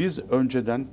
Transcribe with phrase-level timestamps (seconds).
[0.00, 0.86] Biz önceden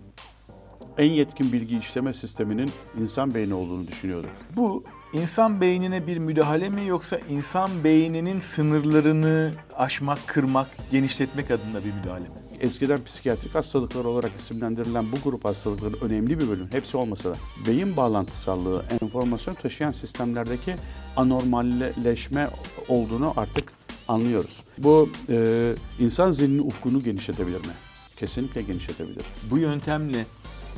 [0.97, 4.29] en yetkin bilgi işleme sisteminin insan beyni olduğunu düşünüyorduk.
[4.55, 4.83] Bu
[5.13, 12.23] insan beynine bir müdahale mi yoksa insan beyninin sınırlarını aşmak, kırmak, genişletmek adına bir müdahale
[12.23, 12.35] mi?
[12.59, 17.35] Eskiden psikiyatrik hastalıklar olarak isimlendirilen bu grup hastalıkların önemli bir bölüm, hepsi olmasa da
[17.67, 20.75] beyin bağlantısallığı, enformasyon taşıyan sistemlerdeki
[21.15, 22.49] anormalleşme
[22.87, 23.71] olduğunu artık
[24.07, 24.63] anlıyoruz.
[24.77, 27.73] Bu e, insan zihninin ufkunu genişletebilir mi?
[28.19, 29.25] Kesinlikle genişletebilir.
[29.51, 30.25] Bu yöntemle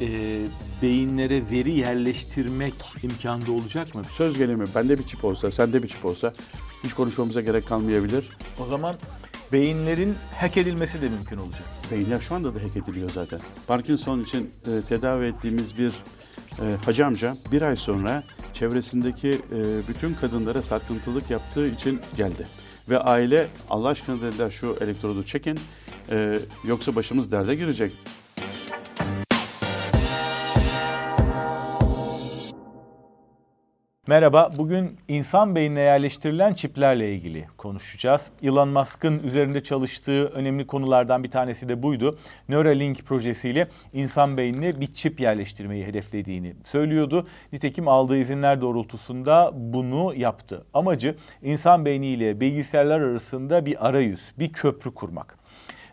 [0.02, 0.08] e,
[0.82, 2.74] beyinlere veri yerleştirmek
[3.04, 4.02] imkanı olacak mı?
[4.12, 6.34] Söz gelimi bende bir çip olsa, sende bir çip olsa
[6.84, 8.30] hiç konuşmamıza gerek kalmayabilir.
[8.60, 8.96] O zaman
[9.52, 11.64] beyinlerin hack edilmesi de mümkün olacak.
[11.92, 13.40] Beyinler şu anda da hack ediliyor zaten.
[13.68, 15.94] Parkinson için e, tedavi ettiğimiz bir
[16.62, 22.48] e, hacı amca bir ay sonra çevresindeki e, bütün kadınlara sarkıntılık yaptığı için geldi.
[22.90, 25.60] Ve aile Allah aşkına dediler şu elektrodu çekin
[26.12, 27.94] e, yoksa başımız derde girecek.
[34.10, 38.28] Merhaba, bugün insan beynine yerleştirilen çiplerle ilgili konuşacağız.
[38.44, 42.20] Elon Musk'ın üzerinde çalıştığı önemli konulardan bir tanesi de buydu.
[42.50, 47.28] Neuralink projesiyle insan beynine bir çip yerleştirmeyi hedeflediğini söylüyordu.
[47.54, 50.66] Nitekim aldığı izinler doğrultusunda bunu yaptı.
[50.74, 55.39] Amacı insan beyniyle bilgisayarlar arasında bir arayüz, bir köprü kurmak.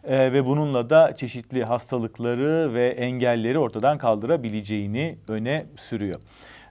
[0.07, 6.21] Ee, ve bununla da çeşitli hastalıkları ve engelleri ortadan kaldırabileceğini öne sürüyor.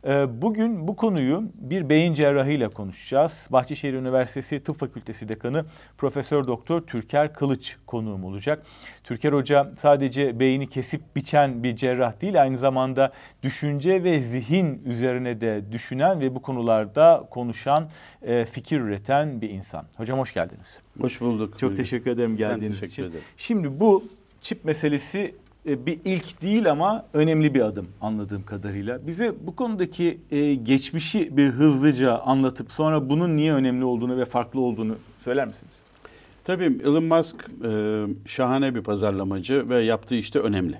[0.05, 3.47] Ee, bugün bu konuyu bir beyin cerrahıyla konuşacağız.
[3.49, 5.65] Bahçeşehir Üniversitesi Tıp Fakültesi Dekanı
[5.97, 8.65] Profesör Doktor Türker Kılıç konuğum olacak.
[9.03, 13.11] Türker Hoca sadece beyni kesip biçen bir cerrah değil, aynı zamanda
[13.43, 17.89] düşünce ve zihin üzerine de düşünen ve bu konularda konuşan,
[18.21, 19.85] e, fikir üreten bir insan.
[19.97, 20.77] Hocam hoş geldiniz.
[21.01, 21.59] Hoş bulduk.
[21.59, 23.03] Çok teşekkür ederim geldiğiniz teşekkür için.
[23.03, 23.23] ederim.
[23.37, 24.03] Şimdi bu
[24.41, 29.07] çip meselesi bir ilk değil ama önemli bir adım anladığım kadarıyla.
[29.07, 34.59] Bize bu konudaki e, geçmişi bir hızlıca anlatıp sonra bunun niye önemli olduğunu ve farklı
[34.61, 35.81] olduğunu söyler misiniz?
[36.43, 40.79] Tabii Elon Musk e, şahane bir pazarlamacı ve yaptığı işte önemli.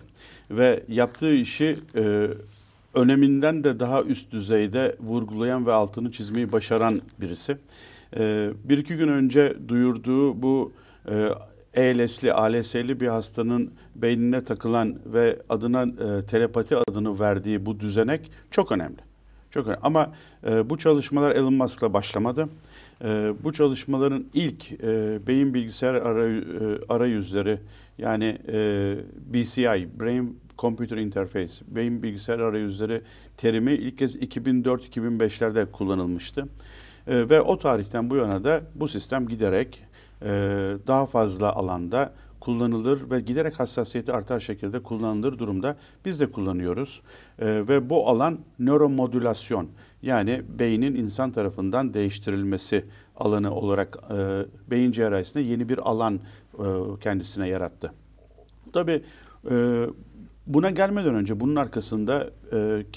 [0.52, 2.28] Ve yaptığı işi e,
[2.94, 7.58] öneminden de daha üst düzeyde vurgulayan ve altını çizmeyi başaran birisi.
[8.18, 10.72] E, bir iki gün önce duyurduğu bu
[11.10, 11.30] e,
[11.76, 18.72] ELS'li, ALS'li bir hastanın beynine takılan ve adına e, telepati adını verdiği bu düzenek çok
[18.72, 18.98] önemli.
[19.52, 19.80] Çok önemli.
[19.84, 20.14] Ama
[20.48, 22.50] e, bu çalışmalar Elon Musk'la başlamadı.
[23.04, 26.44] E, bu çalışmaların ilk e, beyin bilgisayar aray, e,
[26.90, 27.60] arayüzleri
[27.98, 28.96] yani e,
[29.34, 33.02] BCI, Brain Computer Interface, beyin bilgisayar arayüzleri
[33.38, 36.48] terimi ilk kez 2004-2005'lerde kullanılmıştı.
[37.08, 39.85] E, ve o tarihten bu yana da bu sistem giderek
[40.26, 40.30] e,
[40.88, 45.76] daha fazla alanda kullanılır ve giderek hassasiyeti artar şekilde kullanılır durumda.
[46.06, 47.02] Biz de kullanıyoruz
[47.40, 49.68] e, ve bu alan nöromodülasyon
[50.02, 52.86] yani beynin insan tarafından değiştirilmesi
[53.18, 56.20] alanı olarak e, beyin cerrahisinde yeni bir alan
[56.54, 56.66] e,
[57.02, 57.94] kendisine yarattı.
[58.74, 59.04] Tabii
[59.52, 59.86] e,
[60.48, 62.30] buna gelmeden önce bunun arkasında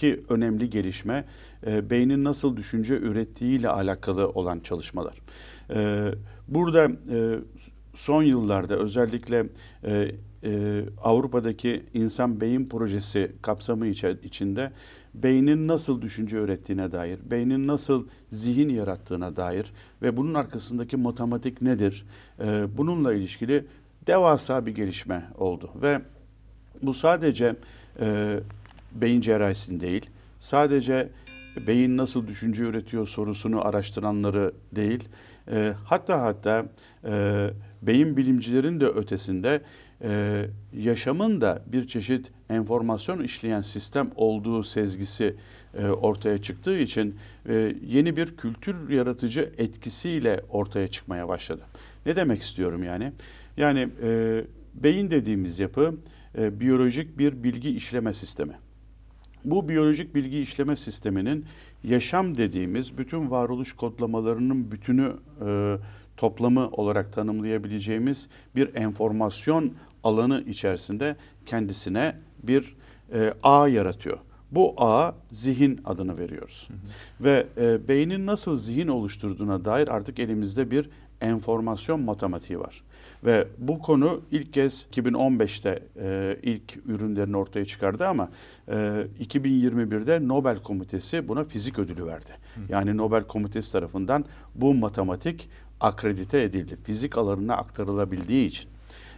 [0.02, 1.24] e, önemli gelişme
[1.66, 5.14] beynin nasıl düşünce ürettiğiyle alakalı olan çalışmalar.
[5.70, 6.10] E,
[6.48, 7.38] burada e,
[7.94, 9.46] son yıllarda özellikle
[9.84, 10.10] e,
[10.44, 14.72] e, Avrupa'daki insan beyin projesi kapsamı içinde
[15.14, 19.72] beynin nasıl düşünce ürettiğine dair, beynin nasıl zihin yarattığına dair
[20.02, 22.06] ve bunun arkasındaki matematik nedir?
[22.40, 23.64] E, bununla ilişkili
[24.06, 26.00] devasa bir gelişme oldu ve
[26.82, 27.56] bu sadece
[28.00, 28.38] e,
[28.92, 30.10] beyin cerrahisinin değil,
[30.40, 31.08] sadece
[31.66, 35.08] beyin nasıl düşünce üretiyor sorusunu araştıranları değil,
[35.50, 36.66] e, hatta hatta
[37.04, 37.46] e,
[37.82, 39.62] beyin bilimcilerin de ötesinde
[40.02, 45.36] e, yaşamın da bir çeşit enformasyon işleyen sistem olduğu sezgisi
[45.78, 47.16] e, ortaya çıktığı için
[47.48, 51.62] e, yeni bir kültür yaratıcı etkisiyle ortaya çıkmaya başladı.
[52.06, 53.12] Ne demek istiyorum yani?
[53.56, 54.40] Yani e,
[54.74, 55.94] beyin dediğimiz yapı
[56.38, 58.54] e, biyolojik bir bilgi işleme sistemi.
[59.44, 61.44] Bu biyolojik bilgi işleme sisteminin
[61.84, 65.12] yaşam dediğimiz bütün varoluş kodlamalarının bütünü
[65.46, 65.76] e,
[66.16, 69.72] toplamı olarak tanımlayabileceğimiz bir enformasyon
[70.04, 71.16] alanı içerisinde
[71.46, 72.76] kendisine bir
[73.12, 74.18] e, ağ yaratıyor.
[74.50, 76.68] Bu ağ zihin adını veriyoruz.
[76.68, 77.24] Hı hı.
[77.24, 80.90] Ve e, beynin nasıl zihin oluşturduğuna dair artık elimizde bir
[81.20, 82.82] enformasyon matematiği var.
[83.24, 88.28] Ve bu konu ilk kez 2015'te e, ilk ürünlerini ortaya çıkardı ama
[88.68, 88.72] e,
[89.20, 92.30] 2021'de Nobel Komitesi buna fizik ödülü verdi.
[92.54, 92.60] Hı.
[92.68, 94.24] Yani Nobel Komitesi tarafından
[94.54, 95.48] bu matematik
[95.80, 96.76] akredite edildi.
[96.84, 98.68] Fizik alanına aktarılabildiği için.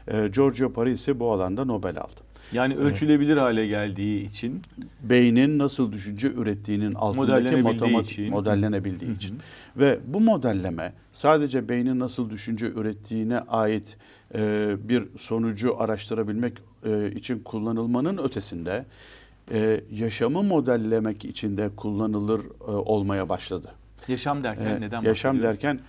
[0.08, 2.29] E, Giorgio Parisi bu alanda Nobel aldı.
[2.52, 4.62] Yani ölçülebilir hale geldiği için
[5.02, 8.30] beynin nasıl düşünce ürettiğinin altındaki matematik için.
[8.30, 9.38] modellenebildiği için
[9.76, 13.96] ve bu modelleme sadece beynin nasıl düşünce ürettiğine ait
[14.34, 16.52] e, bir sonucu araştırabilmek
[16.84, 18.84] e, için kullanılmanın ötesinde
[19.52, 23.72] e, yaşamı modellemek için de kullanılır e, olmaya başladı.
[24.08, 25.80] yaşam derken E, neden yaşam derken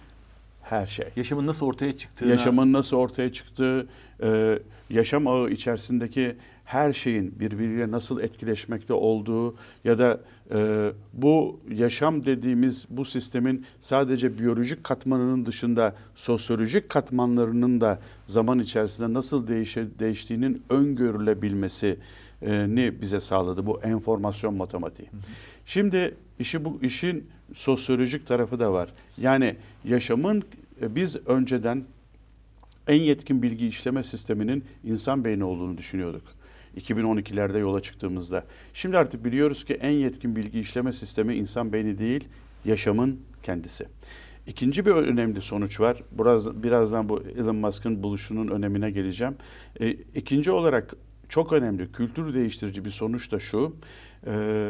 [0.72, 1.06] her şey.
[1.16, 3.88] yaşamın nasıl ortaya çıktığına Yaşamın nasıl ortaya çıktığı,
[4.24, 4.60] e,
[4.90, 6.36] yaşam ağı içerisindeki
[6.66, 10.20] her şeyin birbiriyle nasıl etkileşmekte olduğu ya da
[10.54, 19.14] e, bu yaşam dediğimiz bu sistemin sadece biyolojik katmanının dışında sosyolojik katmanlarının da zaman içerisinde
[19.14, 21.98] nasıl değişe, değiştiğinin öngörülebilmesini
[23.02, 25.10] bize sağladı bu enformasyon matematiği.
[25.66, 28.90] Şimdi işi bu işin sosyolojik tarafı da var.
[29.18, 30.44] Yani yaşamın
[30.82, 31.86] biz önceden
[32.88, 36.24] en yetkin bilgi işleme sisteminin insan beyni olduğunu düşünüyorduk.
[36.78, 38.46] 2012'lerde yola çıktığımızda.
[38.74, 42.28] Şimdi artık biliyoruz ki en yetkin bilgi işleme sistemi insan beyni değil,
[42.66, 43.86] yaşamın kendisi.
[44.48, 46.04] İkinci bir önemli sonuç var.
[46.12, 49.36] Biraz, birazdan bu Elon Musk'ın buluşunun önemine geleceğim.
[49.80, 50.96] E, ikinci olarak
[51.30, 53.76] çok önemli, kültür değiştirici bir sonuç da şu.
[54.28, 54.70] E,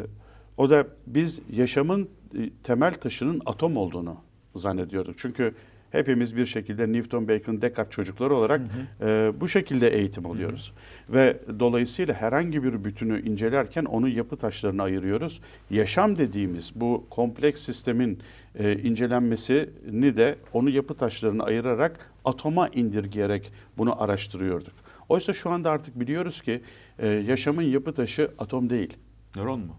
[0.56, 4.16] o da biz yaşamın e, temel taşının atom olduğunu
[4.54, 5.14] zannediyorduk.
[5.18, 5.54] Çünkü
[5.92, 8.60] hepimiz bir şekilde Newton, Bacon, Descartes çocukları olarak
[9.00, 10.72] e, bu şekilde eğitim alıyoruz.
[11.08, 15.40] Ve dolayısıyla herhangi bir bütünü incelerken onun yapı taşlarına ayırıyoruz.
[15.70, 18.18] Yaşam dediğimiz bu kompleks sistemin
[18.58, 24.74] e, incelenmesini de onu yapı taşlarına ayırarak atoma indirgeyerek bunu araştırıyorduk.
[25.08, 26.60] Oysa şu anda artık biliyoruz ki
[26.98, 28.96] e, yaşamın yapı taşı atom değil.
[29.36, 29.76] nöron mu?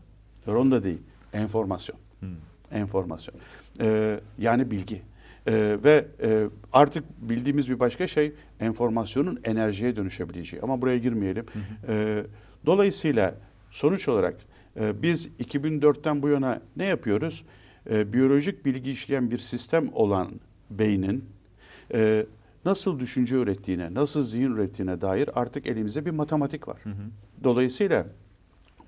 [0.48, 1.02] Nöron da değil,
[1.34, 2.00] enformasyon.
[2.72, 3.36] Enformasyon.
[3.82, 5.02] Ee, yani bilgi.
[5.48, 10.62] Ee, ve e, artık bildiğimiz bir başka şey enformasyonun enerjiye dönüşebileceği.
[10.62, 11.46] Ama buraya girmeyelim.
[11.88, 12.24] Ee,
[12.66, 13.36] dolayısıyla
[13.72, 14.36] sonuç olarak
[14.80, 17.44] e, biz 2004'ten bu yana ne yapıyoruz?
[17.90, 20.32] Ee, biyolojik bilgi işleyen bir sistem olan
[20.70, 21.26] beynin
[21.94, 22.26] e,
[22.66, 26.82] nasıl düşünce ürettiğine, nasıl zihin ürettiğine dair artık elimizde bir matematik var.
[27.44, 28.06] Dolayısıyla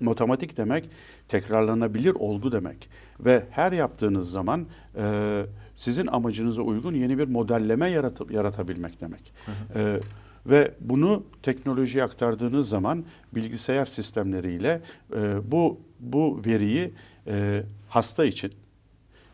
[0.00, 0.90] matematik demek
[1.28, 2.88] tekrarlanabilir olgu demek
[3.20, 4.66] ve her yaptığınız zaman
[4.96, 5.42] e,
[5.76, 9.32] sizin amacınıza uygun yeni bir modelleme yaratıp yaratabilmek demek.
[9.74, 10.00] E,
[10.46, 14.80] ve bunu teknolojiye aktardığınız zaman bilgisayar sistemleriyle
[15.16, 16.94] e, bu bu veriyi
[17.26, 18.52] e, hasta için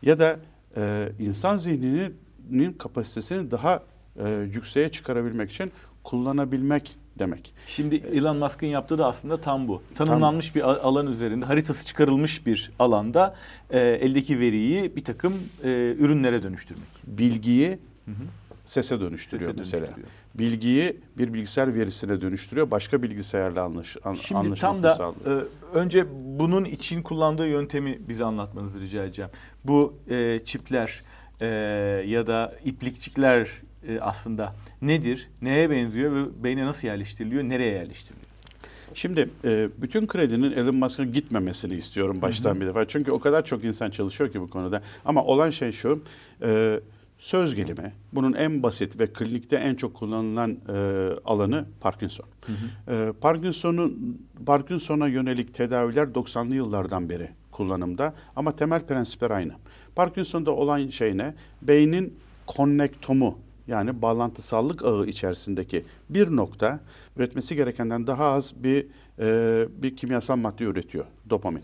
[0.01, 0.39] ya da
[0.75, 3.83] e, insan zihninin kapasitesini daha
[4.19, 5.71] e, yükseğe çıkarabilmek için
[6.03, 7.53] kullanabilmek demek.
[7.67, 9.81] Şimdi Elon Musk'ın yaptığı da aslında tam bu.
[9.95, 13.35] Tanımlanmış bir a- alan üzerinde, haritası çıkarılmış bir alanda
[13.69, 15.33] e, eldeki veriyi bir takım
[15.63, 16.87] e, ürünlere dönüştürmek.
[17.07, 17.79] bilgiyi
[18.65, 19.81] sese dönüştürüyor Sese mesela.
[19.81, 20.09] dönüştürüyor.
[20.35, 22.71] Bilgiyi bir bilgisayar verisine dönüştürüyor.
[22.71, 25.41] Başka bilgisayarla anlaş, an, Şimdi tam anlaşılmasını da sağlıyor.
[25.41, 26.05] e, önce
[26.39, 29.31] bunun için kullandığı yöntemi bize anlatmanızı rica edeceğim.
[29.63, 31.01] Bu e, çipler
[31.41, 31.45] e,
[32.07, 33.49] ya da iplikçikler
[33.87, 38.27] e, aslında nedir, neye benziyor ve beyne nasıl yerleştiriliyor, nereye yerleştiriliyor?
[38.93, 42.87] Şimdi e, bütün kredinin Elon Musk'ın gitmemesini istiyorum baştan bir defa.
[42.87, 44.81] Çünkü o kadar çok insan çalışıyor ki bu konuda.
[45.05, 46.03] Ama olan şey şu,
[46.41, 46.79] e,
[47.17, 47.93] söz gelimi.
[48.13, 50.73] Bunun en basit ve klinikte en çok kullanılan e,
[51.25, 52.25] alanı Parkinson.
[52.87, 59.53] E, Parkinson'un Parkinson'a yönelik tedaviler 90'lı yıllardan beri kullanımda ama temel prensipler aynı.
[59.95, 61.33] Parkinson'da olan şey ne?
[61.61, 62.13] Beynin
[62.45, 66.79] konnektomu yani bağlantısallık ağı içerisindeki bir nokta
[67.17, 68.85] üretmesi gerekenden daha az bir
[69.19, 71.63] e, bir kimyasal madde üretiyor dopamin.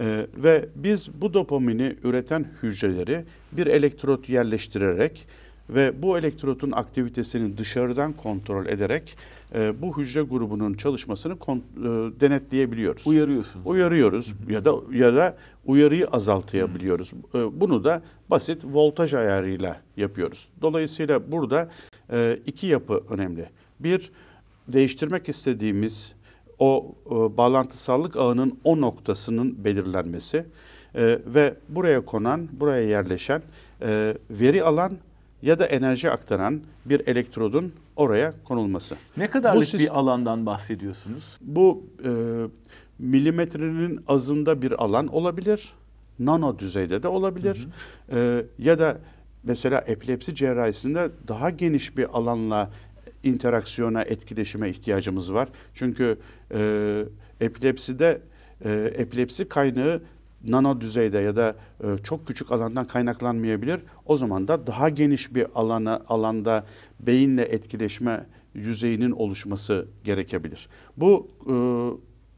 [0.00, 5.26] E, ve biz bu dopamini üreten hücreleri bir elektrot yerleştirerek
[5.70, 9.16] ve bu elektrotun aktivitesini dışarıdan kontrol ederek
[9.54, 13.66] e, bu hücre grubunun çalışmasını kon- e, denetleyebiliyoruz Uyarıyorsunuz.
[13.66, 17.12] uyarıyoruz ya da ya da uyarıyı azaltabiliyoruz.
[17.34, 20.48] Ee, Bunu da basit voltaj ayarıyla yapıyoruz.
[20.62, 21.68] Dolayısıyla burada
[22.12, 23.46] e, iki yapı önemli.
[23.80, 24.10] Bir
[24.68, 26.12] değiştirmek istediğimiz
[26.58, 30.36] o e, bağlantısallık ağının o noktasının belirlenmesi
[30.94, 33.42] e, ve buraya konan, buraya yerleşen
[33.82, 34.92] e, veri alan
[35.44, 38.96] ya da enerji aktaran bir elektrodun oraya konulması.
[39.16, 41.38] Ne kadarlık Bu bir alandan bahsediyorsunuz?
[41.40, 42.10] Bu e,
[42.98, 45.72] milimetrenin azında bir alan olabilir.
[46.18, 47.68] Nano düzeyde de olabilir.
[48.12, 48.98] E, ya da
[49.42, 52.70] mesela epilepsi cerrahisinde daha geniş bir alanla
[53.22, 55.48] interaksiyona, etkileşime ihtiyacımız var.
[55.74, 56.18] Çünkü
[56.54, 57.04] e,
[57.40, 58.20] epilepside
[58.64, 60.02] e, epilepsi kaynağı
[60.46, 63.80] nano düzeyde ya da e, çok küçük alandan kaynaklanmayabilir.
[64.06, 66.64] O zaman da daha geniş bir alana alanda
[67.00, 70.68] beyinle etkileşme yüzeyinin oluşması gerekebilir.
[70.96, 71.54] Bu e,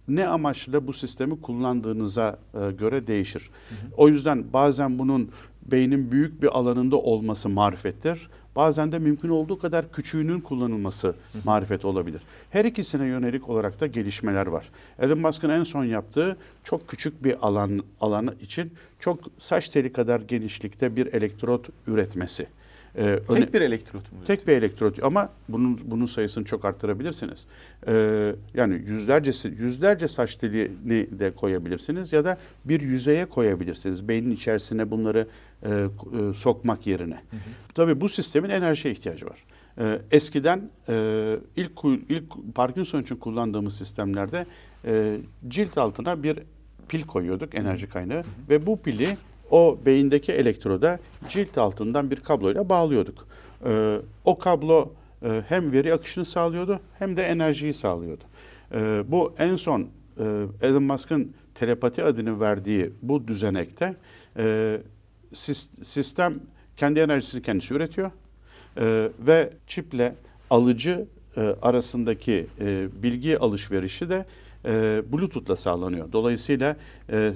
[0.08, 3.50] ne amaçla bu sistemi kullandığınıza e, göre değişir.
[3.68, 3.78] Hı hı.
[3.96, 5.30] O yüzden bazen bunun
[5.62, 8.30] beynin büyük bir alanında olması marifettir.
[8.56, 12.22] Bazen de mümkün olduğu kadar küçüğünün kullanılması marifet olabilir.
[12.50, 14.70] Her ikisine yönelik olarak da gelişmeler var.
[14.98, 20.20] Elon Musk'ın en son yaptığı çok küçük bir alan alanı için çok saç teli kadar
[20.20, 22.46] genişlikte bir elektrot üretmesi.
[22.96, 24.18] Ee, tek öne, bir elektrot mu?
[24.26, 27.46] Tek bir elektrot ama bunun bunun sayısını çok arttırabilirsiniz.
[27.86, 34.08] Ee, yani yüzlerce yüzlerce saç telini de koyabilirsiniz ya da bir yüzeye koyabilirsiniz.
[34.08, 35.26] Beynin içerisine bunları
[35.62, 35.88] e, e,
[36.34, 37.14] sokmak yerine.
[37.14, 37.40] Hı hı.
[37.74, 39.44] Tabii bu sistemin enerjiye ihtiyacı var.
[39.78, 41.72] E, eskiden e, ilk
[42.08, 44.46] ilk Parkinson için kullandığımız sistemlerde
[44.84, 45.16] e,
[45.48, 46.38] cilt altına bir
[46.88, 48.48] pil koyuyorduk enerji kaynağı hı hı.
[48.48, 49.16] ve bu pili
[49.50, 50.98] o beyindeki elektroda
[51.28, 53.26] cilt altından bir kabloyla bağlıyorduk.
[53.66, 58.24] E, o kablo e, hem veri akışını sağlıyordu hem de enerjiyi sağlıyordu.
[58.74, 59.80] E, bu en son
[60.18, 63.96] e, Elon Musk'ın telepati adını verdiği bu düzenekte
[64.36, 64.78] e,
[65.82, 66.34] sistem
[66.76, 68.10] kendi enerjisini kendisi üretiyor
[68.80, 70.14] e, ve çiple
[70.50, 74.24] alıcı e, arasındaki e, bilgi alışverişi de
[74.66, 76.12] e, Bluetooth'la sağlanıyor.
[76.12, 76.76] Dolayısıyla
[77.08, 77.32] e, e,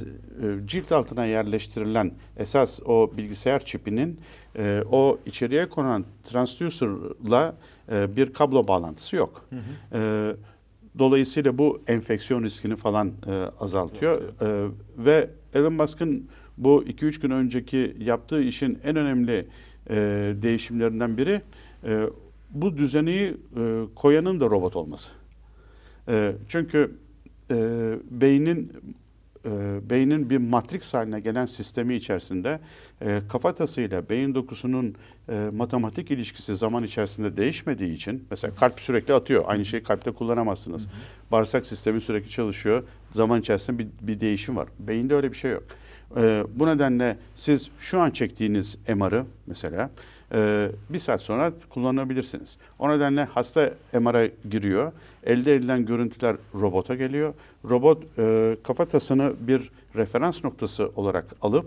[0.67, 4.21] cilt altına yerleştirilen esas o bilgisayar çipinin
[4.59, 7.55] e, o içeriye konan transducer'la
[7.93, 9.45] e, bir kablo bağlantısı yok.
[9.51, 9.99] Hı hı.
[9.99, 10.35] E,
[10.99, 14.23] dolayısıyla bu enfeksiyon riskini falan e, azaltıyor.
[14.23, 19.47] E, ve Elon Musk'ın bu 2-3 gün önceki yaptığı işin en önemli
[19.91, 19.97] e,
[20.43, 21.43] değişimlerinden biri
[21.85, 22.07] e,
[22.51, 25.11] bu düzeni e, koyanın da robot olması.
[26.09, 26.91] E, çünkü
[27.50, 27.57] e,
[28.11, 28.73] beynin
[29.47, 29.50] e,
[29.90, 32.61] beynin bir matris haline gelen sistemi içerisinde
[33.02, 34.95] e, kafatasıyla beyin dokusunun
[35.28, 39.45] e, matematik ilişkisi zaman içerisinde değişmediği için mesela kalp sürekli atıyor.
[39.47, 40.83] Aynı şeyi kalpte kullanamazsınız.
[40.83, 40.92] Hı hı.
[41.33, 42.85] Bağırsak sistemi sürekli çalışıyor.
[43.12, 44.69] Zaman içerisinde bir, bir değişim var.
[44.78, 45.62] Beyinde öyle bir şey yok.
[46.16, 49.90] E, bu nedenle siz şu an çektiğiniz MR'ı mesela
[50.35, 52.57] e, bir saat sonra kullanabilirsiniz.
[52.79, 53.71] O nedenle hasta
[54.01, 54.93] MR'a giriyor.
[55.25, 57.35] Elde edilen görüntüler robota geliyor.
[57.65, 61.67] Robot e, kafatasını bir referans noktası olarak alıp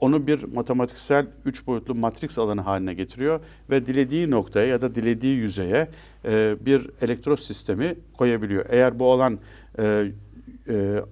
[0.00, 3.40] onu bir matematiksel üç boyutlu matrix alanı haline getiriyor
[3.70, 5.88] ve dilediği noktaya ya da dilediği yüzeye
[6.24, 8.66] e, bir elektrot sistemi koyabiliyor.
[8.68, 9.38] Eğer bu alan
[9.78, 10.06] e,
[10.68, 11.02] e,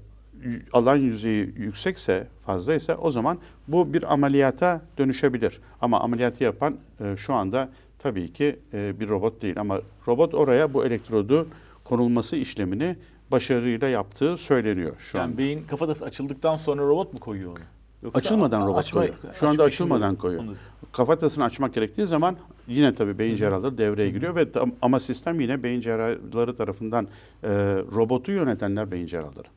[0.72, 5.60] alan yüzeyi yüksekse, fazlaysa o zaman bu bir ameliyata dönüşebilir.
[5.80, 7.68] Ama ameliyatı yapan e, şu anda
[7.98, 9.60] tabii ki e, bir robot değil.
[9.60, 11.48] Ama robot oraya bu elektrodu
[11.84, 12.96] konulması işlemini
[13.30, 15.38] başarıyla yaptığı söyleniyor şu yani an.
[15.38, 17.58] beyin kafatası açıldıktan sonra robot mu koyuyor onu?
[18.02, 19.16] Yoksa açılmadan robot açma, koyuyor.
[19.40, 20.42] Şu anda açılmadan koyuyor.
[20.42, 20.54] Onu...
[20.92, 24.46] Kafatasını açmak gerektiği zaman yine tabii beyin cerrahları devreye giriyor ve
[24.82, 27.08] ama sistem yine beyin cerrahları tarafından
[27.42, 27.48] e,
[27.94, 29.48] robotu yönetenler beyin cerrahları.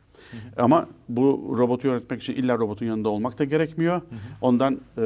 [0.58, 3.96] Ama bu robotu yönetmek için illa robotun yanında olmak da gerekmiyor.
[3.96, 4.20] Hı hı.
[4.42, 5.02] Ondan e,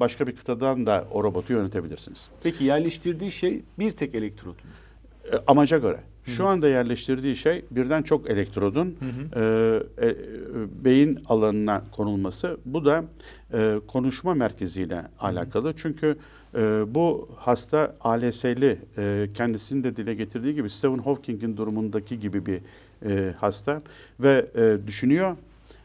[0.00, 2.28] başka bir kıtadan da o robotu yönetebilirsiniz.
[2.42, 4.70] Peki yerleştirdiği şey bir tek elektrot mu?
[5.32, 6.00] E, amaca göre.
[6.24, 9.84] Şu anda yerleştirdiği şey birden çok elektrodun hı hı.
[10.00, 10.14] E, e,
[10.84, 12.58] beyin alanına konulması.
[12.64, 13.04] Bu da
[13.52, 15.06] e, konuşma merkeziyle hı hı.
[15.18, 15.74] alakalı.
[15.76, 16.16] Çünkü
[16.54, 16.60] e,
[16.94, 22.60] bu hasta ALS'li e, kendisinin de dile getirdiği gibi Stephen Hawking'in durumundaki gibi bir
[23.08, 23.82] e, hasta
[24.20, 25.36] ve e, düşünüyor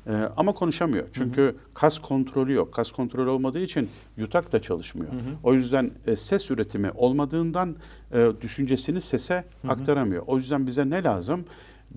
[0.08, 1.08] e, ama konuşamıyor.
[1.14, 1.56] Çünkü hı hı.
[1.74, 2.74] kas kontrolü yok.
[2.74, 5.12] Kas kontrolü olmadığı için yutak da çalışmıyor.
[5.12, 5.36] Hı hı.
[5.44, 7.76] O yüzden e, ses üretimi olmadığından
[8.14, 9.72] e, düşüncesini sese hı hı.
[9.72, 10.24] aktaramıyor.
[10.28, 11.46] O yüzden bize ne lazım?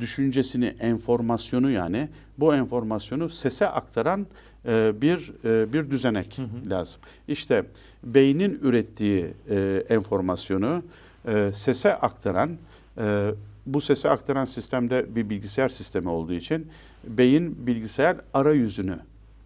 [0.00, 2.08] Düşüncesini, enformasyonu yani
[2.38, 4.26] bu enformasyonu sese aktaran
[4.66, 6.70] e, bir e, bir düzenek hı hı.
[6.70, 7.00] lazım.
[7.28, 7.64] İşte
[8.04, 10.82] beynin ürettiği e, enformasyonu
[11.28, 12.50] e, sese aktaran
[12.98, 13.30] e,
[13.74, 16.66] bu sesi aktaran sistemde bir bilgisayar sistemi olduğu için
[17.04, 18.98] beyin bilgisayar arayüzünü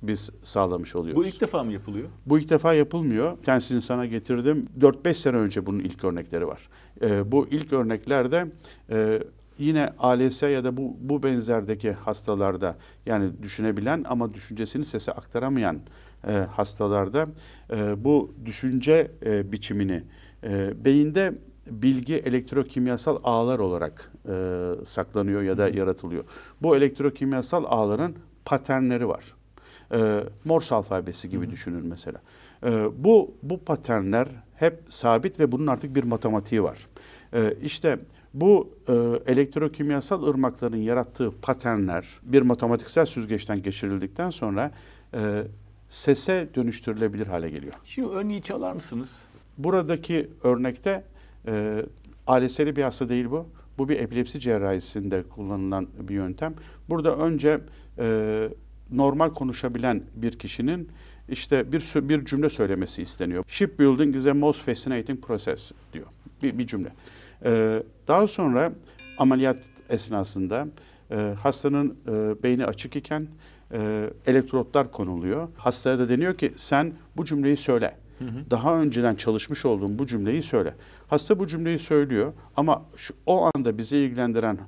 [0.02, 1.23] biz sağlamış oluyoruz.
[1.23, 2.09] Bu ilk defa mı yapılıyor?
[2.26, 3.43] Bu ilk defa yapılmıyor.
[3.43, 4.66] Kendisini sana getirdim.
[4.81, 6.69] 4-5 sene önce bunun ilk örnekleri var.
[7.02, 8.47] Ee, bu ilk örneklerde
[8.90, 9.23] e,
[9.59, 12.76] yine ALS ya da bu, bu benzerdeki hastalarda
[13.07, 15.81] yani düşünebilen ama düşüncesini sese aktaramayan
[16.28, 17.26] e, hastalarda
[17.71, 20.02] e, bu düşünce e, biçimini
[20.45, 21.35] e, beyinde
[21.66, 26.25] bilgi elektrokimyasal ağlar olarak e, saklanıyor ya da yaratılıyor.
[26.62, 28.14] Bu elektrokimyasal ağların
[28.45, 29.25] paternleri var.
[29.93, 31.50] E, Morse alfabesi gibi Hı.
[31.50, 32.21] düşünün mesela.
[32.66, 36.78] E, bu bu paternler hep sabit ve bunun artık bir matematiği var.
[37.33, 37.99] E, işte
[38.35, 38.93] bu e,
[39.33, 44.71] elektrokimyasal ırmakların yarattığı paternler bir matematiksel süzgeçten geçirildikten sonra
[45.14, 45.43] e,
[45.88, 47.75] sese dönüştürülebilir hale geliyor.
[47.85, 49.16] Şimdi örneği çalar mısınız?
[49.59, 51.04] Buradaki örnekte
[51.47, 51.83] e,
[52.26, 53.47] aileseli bir hasta değil bu.
[53.78, 56.54] Bu bir epilepsi cerrahisinde kullanılan bir yöntem.
[56.88, 57.61] Burada önce
[57.99, 58.49] e,
[58.90, 60.88] normal konuşabilen bir kişinin
[61.28, 63.45] işte bir bir cümle söylemesi isteniyor.
[63.49, 66.07] Shipbuilding is a most fascinating process diyor.
[66.43, 66.93] Bir, bir cümle.
[67.45, 68.73] Ee, daha sonra
[69.19, 69.57] ameliyat
[69.88, 70.69] esnasında
[71.11, 73.28] e, hastanın e, beyni açık iken
[73.73, 75.49] e, elektrotlar konuluyor.
[75.57, 77.97] Hastaya da deniyor ki sen bu cümleyi söyle.
[78.18, 78.50] Hı hı.
[78.50, 80.75] Daha önceden çalışmış olduğun bu cümleyi söyle.
[81.09, 84.59] Hasta bu cümleyi söylüyor ama şu, o anda bizi ilgilendiren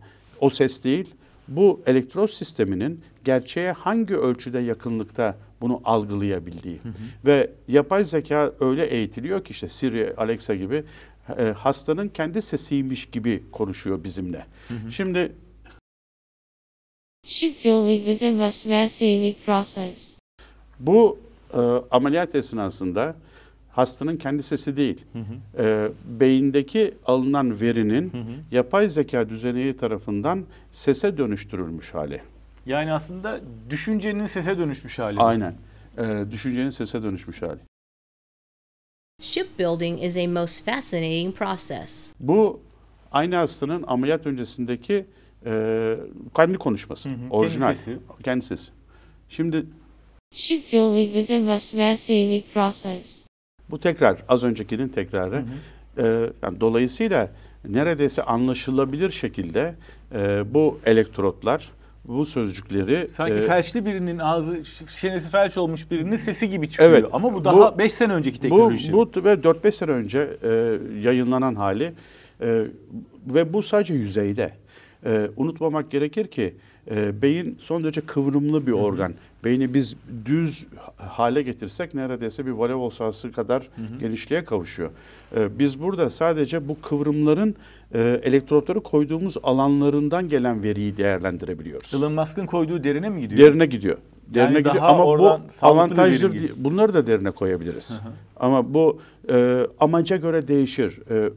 [0.41, 1.15] o ses değil,
[1.49, 6.79] bu elektrot sisteminin gerçeğe hangi ölçüde yakınlıkta bunu algılayabildiği.
[6.83, 6.93] Hı hı.
[7.27, 10.85] Ve yapay zeka öyle eğitiliyor ki işte Siri, Alexa gibi
[11.39, 14.47] e, hastanın kendi sesiymiş gibi konuşuyor bizimle.
[14.69, 14.93] Hı hı.
[14.93, 15.33] Şimdi
[20.81, 21.19] bu
[21.55, 21.59] e,
[21.91, 23.17] ameliyat esnasında
[23.77, 25.63] hastanın kendi sesi değil, hı hı.
[25.63, 25.89] E,
[26.21, 28.23] beyindeki alınan verinin hı hı.
[28.53, 32.21] yapay zeka düzeneği tarafından sese dönüştürülmüş hali.
[32.67, 33.41] Yani aslında
[33.71, 35.21] düşüncenin sese dönüşmüş hali.
[35.21, 35.55] Aynen.
[35.99, 37.59] E, düşüncenin sese dönüşmüş hali.
[39.21, 42.13] Shipbuilding is a most fascinating process.
[42.21, 42.61] Bu
[43.13, 45.07] aynı hastanın ameliyat öncesindeki
[45.47, 45.97] e,
[46.37, 47.09] kendi konuşması.
[47.09, 47.67] Hı hı, orijinal.
[47.67, 47.99] Kendi sesi.
[48.25, 48.71] Kendi sesi.
[49.29, 49.67] Şimdi
[50.35, 53.27] Shipbuilding is a most fascinating process.
[53.71, 55.37] Bu tekrar az öncekinin tekrarı.
[55.37, 55.45] Hı
[55.97, 56.07] hı.
[56.07, 57.31] E, yani dolayısıyla
[57.69, 59.75] neredeyse anlaşılabilir şekilde
[60.15, 61.71] e, bu elektrotlar
[62.09, 63.09] bu sözcükleri...
[63.15, 64.63] Sanki e, felçli birinin ağzı,
[65.01, 66.91] çenesi felç olmuş birinin sesi gibi çıkıyor.
[66.91, 68.93] Evet, Ama bu daha 5 sene önceki teknoloji.
[68.93, 71.93] Bu, bu ve 4-5 sene önce e, yayınlanan hali
[72.41, 72.65] e,
[73.27, 74.53] ve bu sadece yüzeyde.
[75.07, 76.55] E, unutmamak gerekir ki
[76.91, 79.09] e, beyin son derece kıvrımlı bir organ.
[79.09, 79.45] Hı hı.
[79.45, 80.67] Beyni biz düz
[80.97, 83.99] hale getirsek neredeyse bir voleybol sahası kadar hı hı.
[84.01, 84.91] genişliğe kavuşuyor.
[85.37, 87.55] E, biz burada sadece bu kıvrımların
[87.95, 91.95] e, elektrotları koyduğumuz alanlarından gelen veriyi değerlendirebiliyoruz.
[91.95, 93.49] Elon Musk'ın koyduğu derine mi gidiyor?
[93.49, 93.99] Derine gidiyor.
[94.27, 96.33] Derine yani gidiyor ama bu avantajdır.
[96.33, 96.53] Değil.
[96.57, 97.91] Bunları da derine koyabiliriz.
[97.91, 98.13] Hı hı.
[98.37, 101.01] Ama bu e, amaca göre değişir.
[101.11, 101.31] E,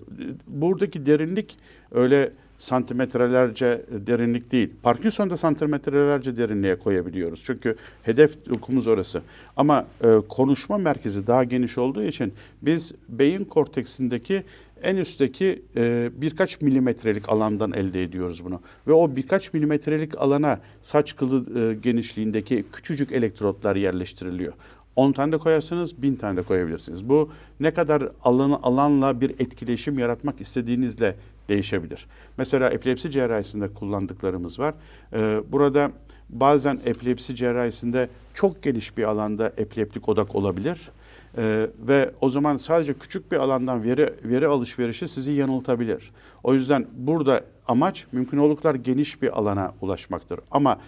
[0.48, 1.58] buradaki derinlik
[1.92, 4.70] öyle santimetrelerce derinlik değil.
[4.84, 7.44] Parkinson'da santimetrelerce derinliğe koyabiliyoruz.
[7.46, 9.22] Çünkü hedef okumuz orası.
[9.58, 14.44] Ama e, konuşma merkezi daha geniş olduğu için biz beyin korteksindeki
[14.84, 18.62] en üstteki e, birkaç milimetrelik alandan elde ediyoruz bunu.
[18.88, 24.54] Ve o birkaç milimetrelik alana saç kılı e, genişliğindeki küçücük elektrotlar yerleştiriliyor.
[24.96, 27.10] 10 tane de koyarsınız, 1000 tane de koyabilirsiniz.
[27.10, 31.16] Bu ne kadar alanı, alanla bir etkileşim yaratmak istediğinizle
[31.50, 32.08] değişebilir.
[32.38, 34.74] Mesela epilepsi cerrahisinde kullandıklarımız var.
[35.14, 35.92] Ee, burada
[36.30, 40.92] bazen epilepsi cerrahisinde çok geniş bir alanda epileptik odak olabilir.
[41.38, 46.12] Ee, ve o zaman sadece küçük bir alandan veri, veri alışverişi sizi yanıltabilir.
[46.44, 50.40] O yüzden burada amaç mümkün olduklar geniş bir alana ulaşmaktır.
[50.52, 50.80] Ama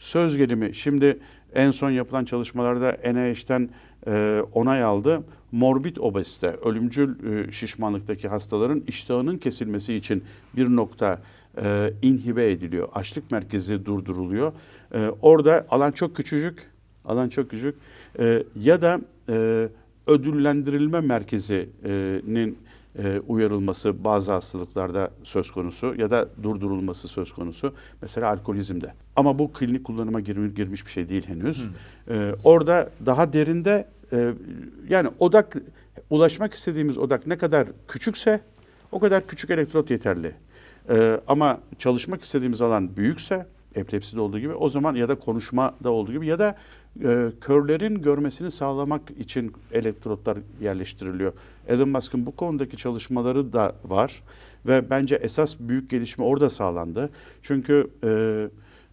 [0.00, 1.18] söz gelimi şimdi
[1.54, 3.68] en son yapılan çalışmalarda NIH'ten
[4.06, 5.22] e, onay aldı.
[5.52, 7.08] Morbid obezite, ölümcül
[7.48, 10.24] e, şişmanlıktaki hastaların iştahının kesilmesi için
[10.56, 11.22] bir nokta
[11.62, 12.88] e, inhibe ediliyor.
[12.94, 14.52] Açlık merkezi durduruluyor.
[14.94, 16.70] E, orada alan çok küçücük,
[17.04, 17.74] alan çok küçük
[18.18, 19.68] e, ya da e,
[20.06, 22.58] ödüllendirilme merkezinin
[22.98, 27.74] e, uyarılması bazı hastalıklarda söz konusu ya da durdurulması söz konusu.
[28.02, 28.94] Mesela alkolizmde.
[29.16, 31.64] Ama bu klinik kullanıma girmiş, girmiş bir şey değil henüz.
[31.64, 32.14] Hmm.
[32.16, 34.34] E, orada daha derinde e,
[34.88, 35.56] yani odak
[36.10, 38.40] ulaşmak istediğimiz odak ne kadar küçükse
[38.92, 40.34] o kadar küçük elektrot yeterli.
[40.90, 46.12] E, ama çalışmak istediğimiz alan büyükse epilepside olduğu gibi o zaman ya da konuşmada olduğu
[46.12, 46.56] gibi ya da
[47.04, 51.32] e, körlerin görmesini sağlamak için elektrotlar yerleştiriliyor.
[51.68, 54.22] Elon Musk'ın bu konudaki çalışmaları da var
[54.66, 57.10] ve bence esas büyük gelişme orada sağlandı.
[57.42, 58.10] Çünkü e,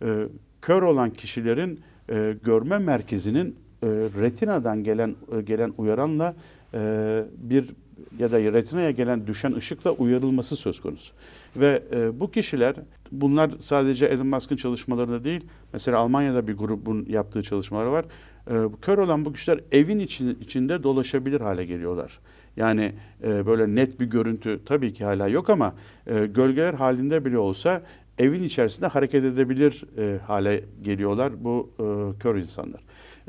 [0.01, 0.27] e,
[0.61, 1.79] kör olan kişilerin
[2.09, 3.87] e, görme merkezinin e,
[4.19, 6.35] retinadan gelen e, gelen uyaranla
[6.73, 7.73] e, bir
[8.19, 11.13] ya da retinaya gelen düşen ışıkla uyarılması söz konusu.
[11.55, 12.75] Ve e, bu kişiler
[13.11, 15.41] bunlar sadece Elon Musk'ın çalışmalarında değil,
[15.73, 18.05] mesela Almanya'da bir grubun yaptığı çalışmaları var.
[18.47, 22.19] E, kör olan bu kişiler evin için, içinde dolaşabilir hale geliyorlar.
[22.57, 25.73] Yani e, böyle net bir görüntü tabii ki hala yok ama
[26.07, 27.81] e, gölgeler halinde bile olsa
[28.17, 32.81] evin içerisinde hareket edebilir e, hale geliyorlar bu e, kör insanlar.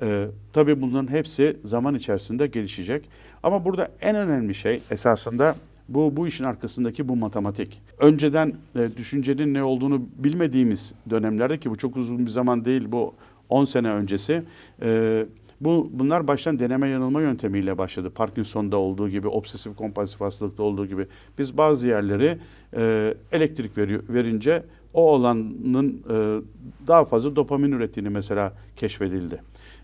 [0.03, 3.09] E, tabii bunların hepsi zaman içerisinde gelişecek.
[3.43, 5.57] Ama burada en önemli şey esasında
[5.89, 7.83] bu, bu işin arkasındaki bu matematik.
[7.99, 13.15] Önceden e, düşüncenin ne olduğunu bilmediğimiz dönemlerde ki bu çok uzun bir zaman değil bu
[13.49, 14.43] 10 sene öncesi
[14.83, 15.27] e,
[15.61, 18.11] Bu bunlar baştan deneme yanılma yöntemiyle başladı.
[18.11, 21.07] Parkinson'da olduğu gibi, obsesif kompulsif hastalıkta olduğu gibi.
[21.39, 22.39] Biz bazı yerleri
[22.77, 24.63] e, elektrik veriyor, verince
[24.95, 26.41] o olanın e,
[26.87, 29.43] daha fazla dopamin ürettiğini mesela keşfedildi.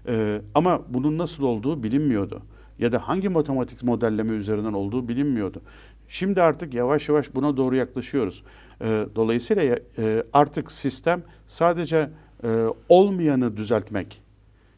[0.08, 2.42] E, ama bunun nasıl olduğu bilinmiyordu.
[2.78, 5.62] Ya da hangi matematik modelleme üzerinden olduğu bilinmiyordu.
[6.08, 8.42] Şimdi artık yavaş yavaş buna doğru yaklaşıyoruz.
[8.80, 12.10] E, dolayısıyla e, artık sistem sadece
[12.44, 14.22] e, olmayanı düzeltmek,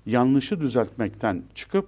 [0.06, 1.86] yanlışı düzeltmekten çıkıp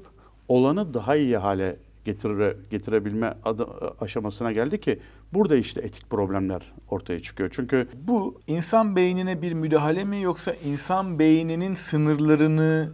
[0.48, 3.66] olanı daha iyi hale getire, getirebilme adı,
[4.00, 4.98] aşamasına geldi ki
[5.32, 7.50] burada işte etik problemler ortaya çıkıyor.
[7.52, 12.92] Çünkü bu insan beynine bir müdahale mi yoksa insan beyninin sınırlarını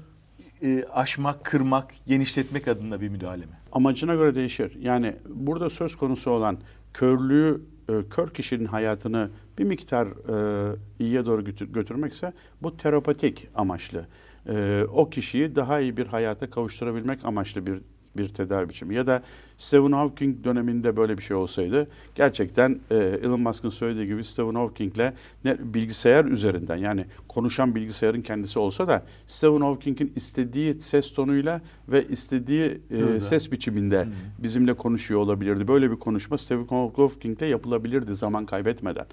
[0.63, 3.53] e, aşmak, kırmak, genişletmek adına bir müdahale mi?
[3.73, 4.73] Amacına göre değişir.
[4.81, 6.59] Yani burada söz konusu olan
[6.95, 14.07] körlüğü, e, kör kişinin hayatını bir miktar e, iyiye doğru götür, götürmekse bu terapatik amaçlı.
[14.49, 17.81] E, o kişiyi daha iyi bir hayata kavuşturabilmek amaçlı bir
[18.17, 18.95] bir tedavi biçimi.
[18.95, 19.23] Ya da
[19.59, 25.13] Stephen Hawking döneminde böyle bir şey olsaydı gerçekten e, Elon Musk'ın söylediği gibi Stephen Hawking'le
[25.45, 32.07] ne, bilgisayar üzerinden yani konuşan bilgisayarın kendisi olsa da Stephen Hawking'in istediği ses tonuyla ve
[32.09, 34.13] istediği e, ses biçiminde hmm.
[34.39, 35.69] bizimle konuşuyor olabilirdi.
[35.69, 39.07] Böyle bir konuşma Stephen Hawking'le yapılabilirdi zaman kaybetmeden.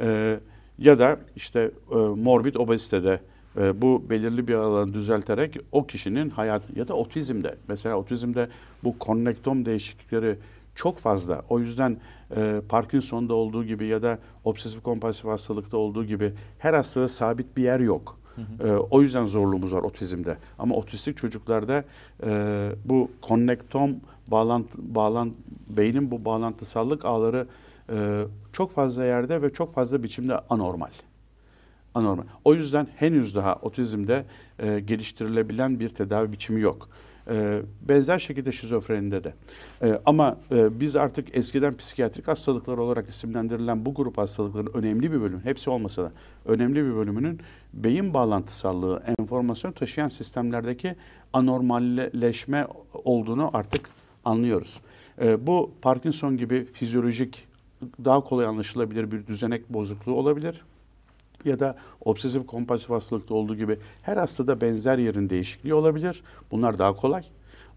[0.00, 0.38] E,
[0.78, 3.20] ya da işte e, morbid obezitede
[3.56, 8.48] e, bu belirli bir alanı düzelterek o kişinin hayatı ya da otizmde mesela otizmde
[8.84, 10.38] bu konnektom değişiklikleri
[10.74, 11.42] çok fazla.
[11.48, 11.96] O yüzden
[12.36, 17.62] e, Parkinson'da olduğu gibi ya da obsesif kompulsif hastalıkta olduğu gibi her hastada sabit bir
[17.62, 18.18] yer yok.
[18.36, 18.68] Hı hı.
[18.68, 20.36] E, o yüzden zorluğumuz var otizmde.
[20.58, 21.84] Ama otistik çocuklarda
[22.24, 25.34] e, bu konnektom bağlantı, bağlant,
[25.68, 27.46] beynin bu bağlantısallık ağları
[27.92, 30.90] e, çok fazla yerde ve çok fazla biçimde anormal
[31.98, 32.24] anormal.
[32.44, 34.24] O yüzden henüz daha otizmde
[34.58, 36.88] e, geliştirilebilen bir tedavi biçimi yok.
[37.30, 39.34] E, benzer şekilde şizofrenide de.
[39.82, 45.20] E, ama e, biz artık eskiden psikiyatrik hastalıklar olarak isimlendirilen bu grup hastalıkların önemli bir
[45.20, 46.12] bölüm, hepsi olmasa da
[46.44, 47.40] önemli bir bölümünün
[47.72, 50.96] beyin bağlantısallığı, enformasyon taşıyan sistemlerdeki
[51.32, 52.66] anormalleşme
[53.04, 53.90] olduğunu artık
[54.24, 54.80] anlıyoruz.
[55.20, 57.48] E, bu Parkinson gibi fizyolojik
[58.04, 60.62] daha kolay anlaşılabilir bir düzenek bozukluğu olabilir
[61.44, 66.22] ya da obsesif kompulsif hastalıkta olduğu gibi her hastada benzer yerin değişikliği olabilir.
[66.50, 67.22] Bunlar daha kolay.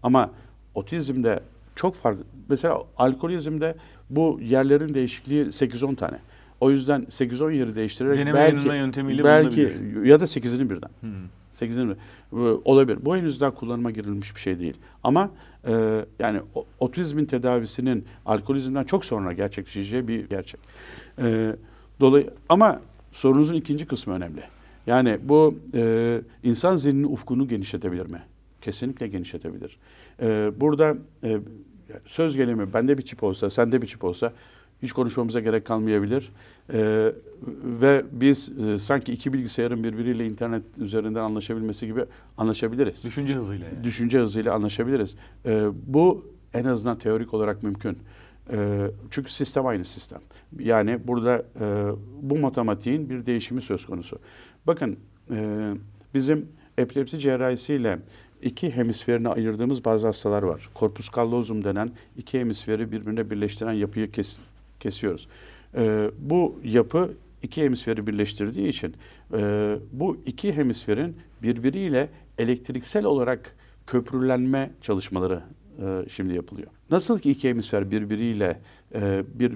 [0.02, 0.30] Ama
[0.74, 1.40] otizmde
[1.76, 2.24] çok farklı.
[2.48, 3.74] Mesela alkolizmde
[4.10, 6.18] bu yerlerin değişikliği 8-10 tane.
[6.60, 9.60] O yüzden 8-10 yeri değiştirerek Deneme belki yöntemiyle belki
[10.04, 10.90] ya da 8'ini birden.
[11.00, 11.10] Hmm.
[11.52, 11.96] 8'ini
[12.64, 12.98] olabilir.
[13.02, 14.76] Bu henüz daha kullanıma girilmiş bir şey değil.
[15.04, 15.30] Ama
[15.66, 16.40] e, yani
[16.80, 20.60] otizmin tedavisinin alkolizmden çok sonra gerçekleşeceği bir gerçek.
[21.18, 21.56] E,
[22.00, 22.80] dolayı ama
[23.12, 24.42] sorunuzun ikinci kısmı önemli.
[24.86, 28.22] Yani bu e, insan zihninin ufkunu genişletebilir mi?
[28.60, 29.76] Kesinlikle genişletebilir.
[30.22, 31.38] E, burada e,
[32.06, 34.32] söz gelimi bende bir çip olsa, sende bir çip olsa
[34.82, 36.32] hiç konuşmamıza gerek kalmayabilir.
[36.72, 37.12] E,
[37.80, 42.04] ve biz e, sanki iki bilgisayarın birbiriyle internet üzerinden anlaşabilmesi gibi
[42.38, 43.04] anlaşabiliriz.
[43.04, 43.84] Düşünce hızıyla yani.
[43.84, 45.16] Düşünce hızıyla anlaşabiliriz.
[45.46, 47.98] E, bu en azından teorik olarak mümkün.
[48.52, 50.20] E, çünkü sistem aynı sistem.
[50.58, 54.18] Yani burada e, bu matematiğin bir değişimi söz konusu.
[54.66, 54.96] Bakın
[55.30, 55.70] e,
[56.14, 57.98] bizim epilepsi cerrahisiyle
[58.42, 60.68] iki hemisferine ayırdığımız bazı hastalar var.
[60.74, 64.38] Korpus callosum denen iki hemisferi birbirine birleştiren yapıyı kes,
[64.80, 65.28] kesiyoruz.
[65.74, 67.10] E, bu yapı
[67.42, 68.94] iki hemisferi birleştirdiği için
[69.34, 75.42] e, bu iki hemisferin birbiriyle elektriksel olarak köprülenme çalışmaları
[75.78, 76.68] e, şimdi yapılıyor.
[76.90, 78.60] Nasıl ki iki hemisfer birbiriyle
[78.94, 79.52] e, bir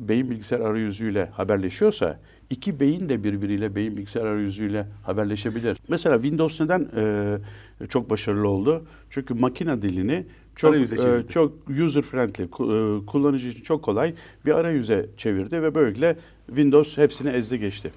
[0.00, 2.18] beyin bilgisayar arayüzüyle haberleşiyorsa
[2.50, 5.78] iki beyin de birbiriyle beyin bilgisayar arayüzüyle haberleşebilir.
[5.88, 8.84] Mesela Windows neden e, çok başarılı oldu?
[9.10, 10.26] Çünkü makine dilini
[10.56, 11.52] çok e, çok
[11.84, 14.14] user friendly, e, kullanıcı için çok kolay
[14.46, 17.92] bir arayüze çevirdi ve böylelikle Windows hepsini ezdi geçti.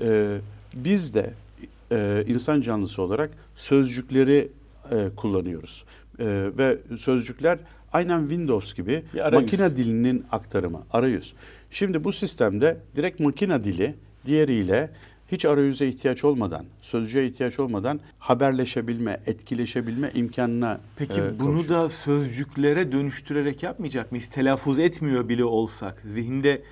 [0.00, 0.38] E,
[0.74, 1.34] biz de
[1.92, 4.48] e, insan canlısı olarak sözcükleri
[4.90, 5.84] e, kullanıyoruz.
[6.18, 6.24] E,
[6.58, 7.58] ve sözcükler
[7.92, 11.34] aynen Windows gibi makine dilinin aktarımı, arayüz.
[11.70, 13.94] Şimdi bu sistemde direkt makine dili
[14.26, 14.90] diğeriyle
[15.32, 22.92] hiç arayüze ihtiyaç olmadan, sözcüğe ihtiyaç olmadan haberleşebilme, etkileşebilme imkanına Peki e, bunu da sözcüklere
[22.92, 24.26] dönüştürerek yapmayacak mıyız?
[24.26, 26.62] Telaffuz etmiyor bile olsak zihinde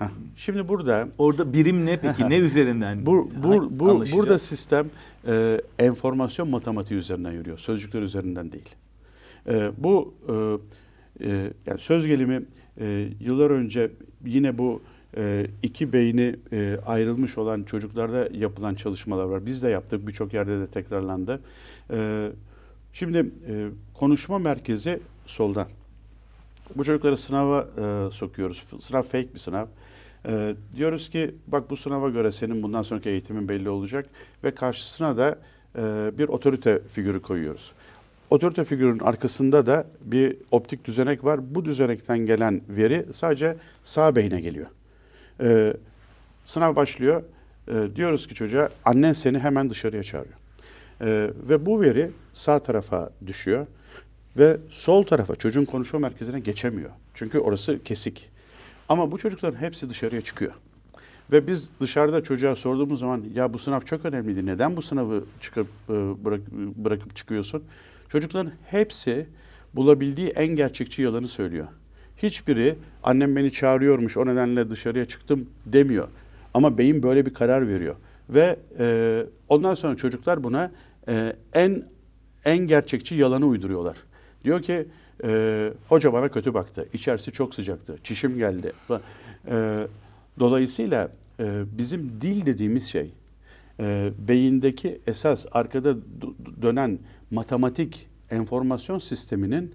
[0.00, 0.08] Heh.
[0.36, 2.28] Şimdi burada orada birim ne peki?
[2.30, 3.06] ne üzerinden?
[3.06, 4.86] Bu, bu, bu burada sistem
[5.26, 7.58] e, enformasyon matematiği üzerinden yürüyor.
[7.58, 8.68] Sözcükler üzerinden değil.
[9.48, 10.32] E, bu e,
[11.26, 12.42] e, yani söz gelimi
[12.80, 13.90] e, yıllar önce
[14.24, 14.82] yine bu
[15.16, 19.46] e, iki beyni e, ayrılmış olan çocuklarda yapılan çalışmalar var.
[19.46, 20.06] Biz de yaptık.
[20.06, 21.40] Birçok yerde de tekrarlandı.
[21.90, 22.28] E,
[22.92, 25.68] Şimdi e, konuşma merkezi soldan.
[26.76, 28.64] Bu çocukları sınava e, sokuyoruz.
[28.80, 29.66] Sınav fake bir sınav.
[30.28, 34.06] E, diyoruz ki bak bu sınava göre senin bundan sonraki eğitimin belli olacak
[34.44, 35.38] ve karşısına da
[35.78, 37.72] e, bir otorite figürü koyuyoruz.
[38.30, 41.54] Otorite figürünün arkasında da bir optik düzenek var.
[41.54, 44.66] Bu düzenekten gelen veri sadece sağ beyne geliyor.
[45.40, 45.74] E,
[46.46, 47.22] sınav başlıyor.
[47.68, 50.36] E, diyoruz ki çocuğa annen seni hemen dışarıya çağırıyor.
[51.00, 53.66] E, ve bu veri sağ tarafa düşüyor
[54.38, 56.90] ve sol tarafa çocuğun konuşma merkezine geçemiyor.
[57.14, 58.30] Çünkü orası kesik.
[58.90, 60.52] Ama bu çocukların hepsi dışarıya çıkıyor.
[61.32, 64.46] Ve biz dışarıda çocuğa sorduğumuz zaman ya bu sınav çok önemliydi.
[64.46, 65.92] Neden bu sınavı çıkıp e,
[66.24, 67.62] bırak, bırakıp çıkıyorsun?
[68.08, 69.26] Çocukların hepsi
[69.74, 71.66] bulabildiği en gerçekçi yalanı söylüyor.
[72.16, 76.08] Hiçbiri annem beni çağırıyormuş o nedenle dışarıya çıktım demiyor.
[76.54, 77.96] Ama beyin böyle bir karar veriyor.
[78.30, 80.70] Ve e, ondan sonra çocuklar buna
[81.08, 81.82] e, en
[82.44, 83.96] en gerçekçi yalanı uyduruyorlar.
[84.44, 84.86] Diyor ki
[85.24, 86.88] e, hoca bana kötü baktı.
[86.92, 87.98] İçerisi çok sıcaktı.
[88.04, 88.72] Çişim geldi.
[89.46, 89.86] E,
[90.38, 93.12] dolayısıyla e, bizim dil dediğimiz şey
[93.80, 95.96] e, beyindeki esas arkada
[96.62, 96.98] dönen
[97.30, 99.74] matematik enformasyon sisteminin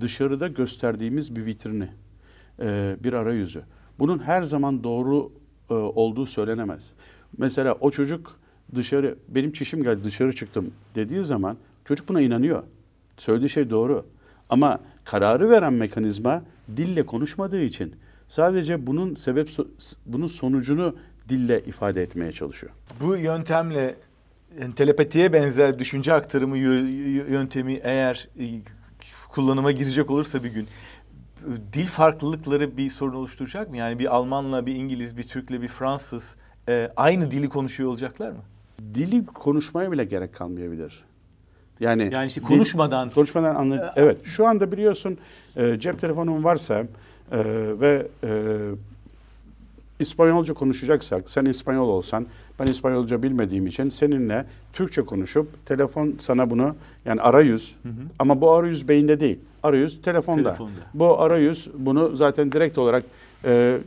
[0.00, 1.88] dışarıda gösterdiğimiz bir vitrini,
[2.60, 3.62] e, bir arayüzü.
[3.98, 5.32] Bunun her zaman doğru
[5.70, 6.92] e, olduğu söylenemez.
[7.38, 8.40] Mesela o çocuk
[8.74, 12.62] dışarı, benim çişim geldi dışarı çıktım dediği zaman çocuk buna inanıyor.
[13.16, 14.06] Söylediği şey doğru.
[14.50, 16.42] Ama kararı veren mekanizma
[16.76, 17.94] dille konuşmadığı için
[18.28, 19.50] sadece bunun sebep
[20.06, 20.96] bunun sonucunu
[21.28, 22.72] dille ifade etmeye çalışıyor.
[23.00, 23.94] Bu yöntemle
[24.60, 28.44] yani telepatiye benzer düşünce aktarımı yö- yö- yöntemi eğer e,
[29.28, 30.68] kullanıma girecek olursa bir gün
[31.72, 33.76] dil farklılıkları bir sorun oluşturacak mı?
[33.76, 36.36] Yani bir Almanla, bir İngiliz, bir Türk'le, bir Fransız
[36.68, 38.42] e, aynı dili konuşuyor olacaklar mı?
[38.94, 41.04] Dili konuşmaya bile gerek kalmayabilir.
[41.80, 43.92] Yani Yani işte dil- konuşmadan konuşmadan anla.
[43.96, 44.16] Evet.
[44.24, 45.18] Şu anda biliyorsun
[45.56, 46.86] e, cep telefonun varsa e,
[47.80, 48.30] ve e,
[50.00, 52.26] İspanyolca konuşacaksak, sen İspanyol olsan,
[52.58, 57.76] ben İspanyolca bilmediğim için seninle Türkçe konuşup telefon sana bunu yani arayüz
[58.18, 59.38] ama bu arayüz beyinde değil.
[59.62, 60.42] Arayüz telefonda.
[60.42, 60.70] Telefonda.
[60.94, 63.04] Bu arayüz bunu zaten direkt olarak
[63.44, 63.78] e,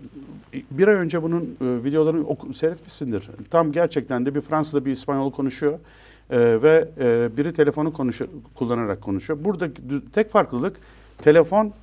[0.71, 3.30] bir ay önce bunun e, videolarını oku, seyretmişsindir.
[3.49, 5.80] Tam gerçekten de bir Fransızda bir İspanyol konuşuyor
[6.29, 9.39] e, ve e, biri telefonu konuşu, kullanarak konuşuyor.
[9.43, 9.69] Burada
[10.13, 10.77] tek farklılık
[11.17, 11.73] telefon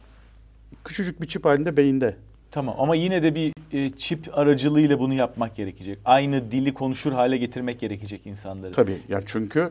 [0.85, 2.17] küçücük bir çip halinde beyinde.
[2.51, 5.99] Tamam ama yine de bir e, çip aracılığıyla bunu yapmak gerekecek.
[6.05, 8.73] Aynı dili konuşur hale getirmek gerekecek insanları.
[8.73, 8.97] Tabii.
[9.09, 9.71] Yani çünkü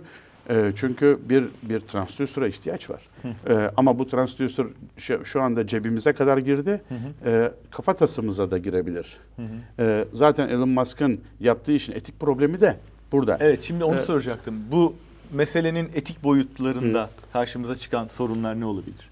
[0.49, 3.01] e, çünkü bir bir transdüsöre ihtiyaç var.
[3.49, 6.81] E, ama bu transdüsör şu, şu anda cebimize kadar girdi.
[7.25, 9.17] E, kafatasımıza da girebilir.
[9.79, 12.77] E, zaten Elon Musk'ın yaptığı işin etik problemi de
[13.15, 13.38] burada.
[13.39, 14.06] Evet şimdi onu Evet.
[14.06, 14.56] soracaktım.
[14.71, 14.95] Bu
[15.34, 19.10] meselenin etik boyutlarında karşımıza çıkan sorunlar ne olabilir?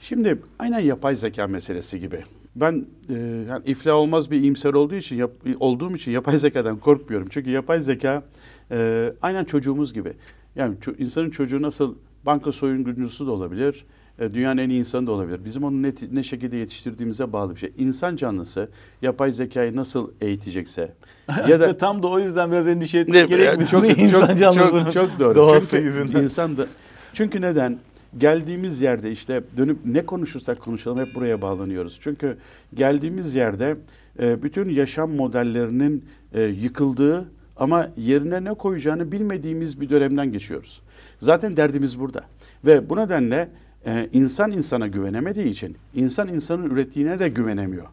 [0.00, 2.24] Şimdi aynen yapay zeka meselesi gibi.
[2.56, 3.12] Ben e,
[3.48, 7.28] yani iflah olmaz bir iyimser olduğu için yap- olduğum için yapay zekadan korkmuyorum.
[7.30, 8.22] Çünkü yapay zeka
[8.70, 10.12] e, aynen çocuğumuz gibi.
[10.56, 11.94] Yani ço- insanın çocuğu nasıl
[12.26, 13.84] banka soyuncusu da olabilir,
[14.18, 15.44] e, dünyanın en iyi insanı da olabilir.
[15.44, 17.72] Bizim onu ne, ne şekilde yetiştirdiğimize bağlı bir şey.
[17.78, 18.68] İnsan canlısı
[19.02, 20.92] yapay zekayı nasıl eğitecekse
[21.48, 23.70] ya da tam da o yüzden biraz endişe etmek gerekmiyor.
[23.70, 25.34] çok, Bu insan çok, canlısının çok, çok doğru.
[25.34, 26.22] doğası çünkü yüzünden.
[26.22, 26.66] insan da
[27.12, 27.78] çünkü neden?
[28.18, 31.98] Geldiğimiz yerde işte dönüp ne konuşursak konuşalım hep buraya bağlanıyoruz.
[32.00, 32.36] Çünkü
[32.74, 33.76] geldiğimiz yerde
[34.18, 37.24] e, bütün yaşam modellerinin e, yıkıldığı
[37.56, 40.80] ama yerine ne koyacağını bilmediğimiz bir dönemden geçiyoruz.
[41.20, 42.20] Zaten derdimiz burada.
[42.64, 43.48] Ve bu nedenle
[43.86, 47.86] e, insan insana güvenemediği için insan insanın ürettiğine de güvenemiyor.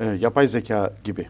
[0.00, 1.26] E, yapay zeka gibi.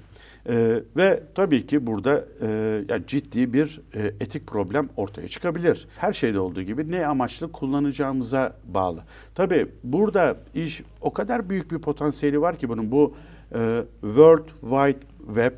[0.49, 2.47] Ee, ve tabii ki burada e,
[2.89, 5.89] ya ciddi bir e, etik problem ortaya çıkabilir.
[5.97, 9.05] Her şeyde olduğu gibi ne amaçlı kullanacağımıza bağlı.
[9.35, 13.15] Tabii burada iş o kadar büyük bir potansiyeli var ki bunun bu
[13.55, 15.53] e, World Wide Web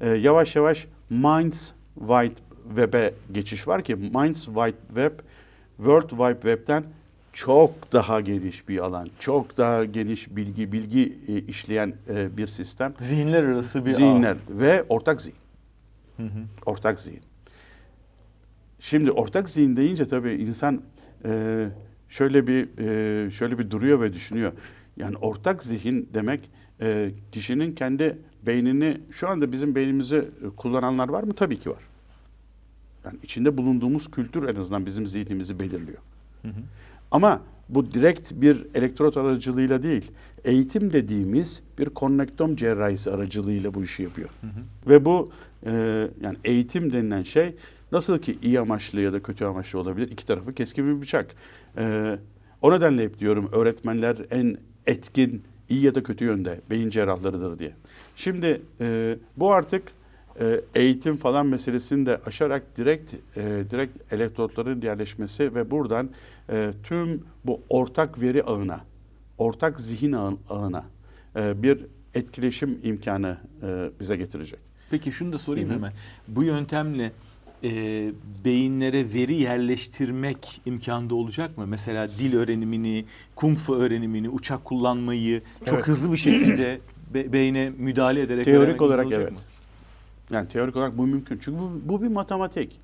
[0.00, 2.34] e, yavaş yavaş Minds Wide
[2.68, 5.12] Web'e geçiş var ki Minds Wide Web
[5.76, 6.84] World Wide Web'ten
[7.32, 12.94] çok daha geniş bir alan, çok daha geniş bilgi bilgi e, işleyen e, bir sistem.
[13.00, 13.94] Zihinler arası bir ağ.
[13.94, 15.36] Zihinler ve ortak zihin.
[16.66, 17.20] Ortak zihin.
[18.80, 20.82] Şimdi ortak zihin deyince tabii insan
[21.24, 21.66] e,
[22.08, 24.52] şöyle bir e, şöyle bir duruyor ve düşünüyor.
[24.96, 26.50] Yani ortak zihin demek
[26.80, 31.32] e, kişinin kendi beynini şu anda bizim beynimizi e, kullananlar var mı?
[31.34, 31.82] Tabii ki var.
[33.08, 35.98] Yani içinde bulunduğumuz kültür en azından bizim zihnimizi belirliyor.
[37.10, 40.10] Ama bu direkt bir elektrot aracılığıyla değil,
[40.44, 44.28] eğitim dediğimiz bir konnektom cerrahisi aracılığıyla bu işi yapıyor.
[44.86, 45.30] Ve bu
[45.66, 45.72] e,
[46.20, 47.54] yani eğitim denilen şey
[47.92, 50.10] nasıl ki iyi amaçlı ya da kötü amaçlı olabilir.
[50.10, 51.34] iki tarafı keskin bir bıçak.
[51.78, 52.18] E,
[52.62, 57.72] o nedenle hep diyorum öğretmenler en etkin iyi ya da kötü yönde beyin cerrahlarıdır diye.
[58.16, 59.82] Şimdi e, bu artık
[60.40, 66.10] e, eğitim falan meselesini de aşarak direkt e, direkt elektrotların yerleşmesi ve buradan
[66.50, 68.80] e, tüm bu ortak veri ağına,
[69.38, 70.84] ortak zihin ağ- ağına
[71.36, 74.58] e, bir etkileşim imkanı e, bize getirecek.
[74.90, 75.76] Peki şunu da sorayım Hı hı.
[75.76, 75.92] hemen.
[76.28, 77.12] Bu yöntemle
[77.64, 77.70] e,
[78.44, 81.66] beyinlere veri yerleştirmek imkanı da olacak mı?
[81.66, 83.04] Mesela dil öğrenimini,
[83.36, 85.88] kung fu öğrenimini, uçak kullanmayı çok Evet.
[85.88, 86.80] hızlı bir şekilde
[87.14, 89.32] be- beyne müdahale ederek Teorik olarak evet.
[89.32, 89.38] mı?
[90.30, 91.38] Yani teorik olarak bu mümkün.
[91.42, 92.80] Çünkü bu, bu bir matematik.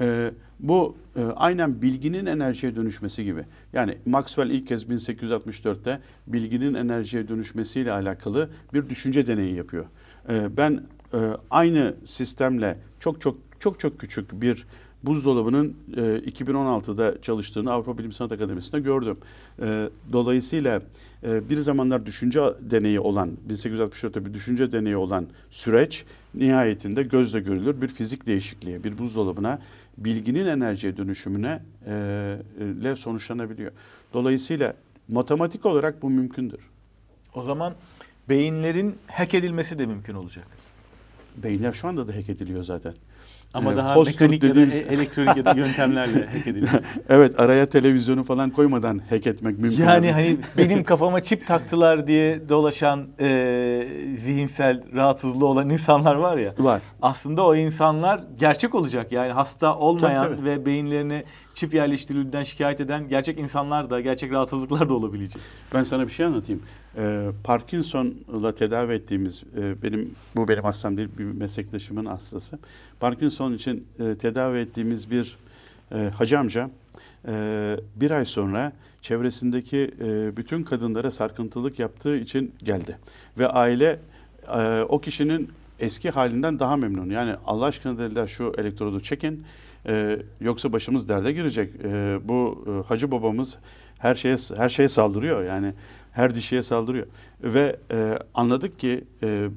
[0.00, 3.44] Ee, bu e, aynen bilginin enerjiye dönüşmesi gibi.
[3.72, 9.86] Yani Maxwell ilk kez 1864'te bilginin enerjiye dönüşmesiyle alakalı bir düşünce deneyi yapıyor.
[10.28, 10.82] Ee, ben
[11.14, 11.18] e,
[11.50, 14.66] aynı sistemle çok çok çok çok küçük bir
[15.02, 19.16] buzdolabının e, 2016'da çalıştığını Avrupa Bilim Sanat Akademisi'nde gördüm.
[19.62, 20.82] E, dolayısıyla
[21.22, 27.82] e, bir zamanlar düşünce deneyi olan 1864'te bir düşünce deneyi olan süreç nihayetinde gözle görülür
[27.82, 29.58] bir fizik değişikliği, bir buzdolabına
[29.98, 32.38] bilginin enerjiye dönüşümüne e,
[32.80, 33.72] ile sonuçlanabiliyor.
[34.12, 34.74] Dolayısıyla
[35.08, 36.60] matematik olarak bu mümkündür.
[37.34, 37.74] O zaman
[38.28, 40.46] beyinlerin hack edilmesi de mümkün olacak.
[41.36, 42.94] Beyinler şu anda da hack ediliyor zaten.
[43.54, 46.78] Ama Ee, daha post-truth mekanik ya da dediğimiz- e- elektronik ya da yöntemlerle hack edilmesi.
[47.08, 49.82] Evet araya televizyonu falan koymadan hack etmek mümkün.
[49.82, 56.54] Yani hani benim kafama çip taktılar diye dolaşan e, zihinsel rahatsızlığı olan insanlar var ya.
[56.58, 56.82] var.
[57.02, 59.12] Aslında o insanlar gerçek olacak.
[59.12, 60.46] Yani hasta olmayan Tabii, tabii.
[60.46, 65.42] ve beyinlerine çip yerleştirildiğinden şikayet eden gerçek insanlar da gerçek rahatsızlıklar da olabilecek.
[65.74, 66.62] Ben sana bir şey anlatayım.
[66.96, 72.58] Ee, Parkinson'la tedavi ettiğimiz, e, benim bu benim hastam değil, bir meslektaşımın hastası.
[73.00, 75.36] Parkinson için e, tedavi ettiğimiz bir
[75.92, 76.70] e, hacı amca
[77.28, 78.72] e, bir ay sonra
[79.02, 82.98] çevresindeki e, bütün kadınlara sarkıntılık yaptığı için geldi.
[83.38, 83.98] Ve aile
[84.58, 85.48] e, o kişinin
[85.80, 87.10] eski halinden daha memnun.
[87.10, 89.44] Yani Allah aşkına dediler şu elektrodu çekin.
[89.86, 91.70] e, yoksa başımız derde girecek.
[91.84, 93.56] E, bu e, hacı babamız
[93.98, 95.44] her şeye her şeye saldırıyor.
[95.44, 95.72] Yani
[96.18, 97.06] her dişiye saldırıyor.
[97.42, 99.48] Ve e, anladık ki e, e,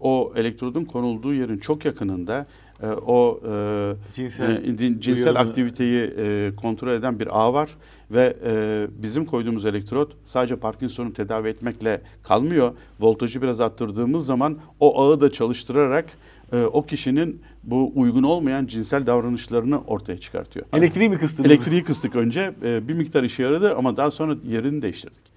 [0.00, 2.46] o elektrodun konulduğu yerin çok yakınında
[2.82, 7.70] e, o e, Cinsel e, cinsel aktiviteyi e, kontrol eden bir ağ var
[8.10, 12.72] ve e, bizim koyduğumuz elektrot sadece Parkinson'u tedavi etmekle kalmıyor.
[13.00, 16.06] Voltajı biraz arttırdığımız zaman o ağı da çalıştırarak
[16.52, 20.66] e, o kişinin bu uygun olmayan cinsel davranışlarını ortaya çıkartıyor.
[20.72, 21.50] Elektriği mi kıstınız?
[21.50, 22.54] Elektriği kıstık önce.
[22.64, 25.29] e, bir miktar işe yaradı ama daha sonra yerini değiştirdik.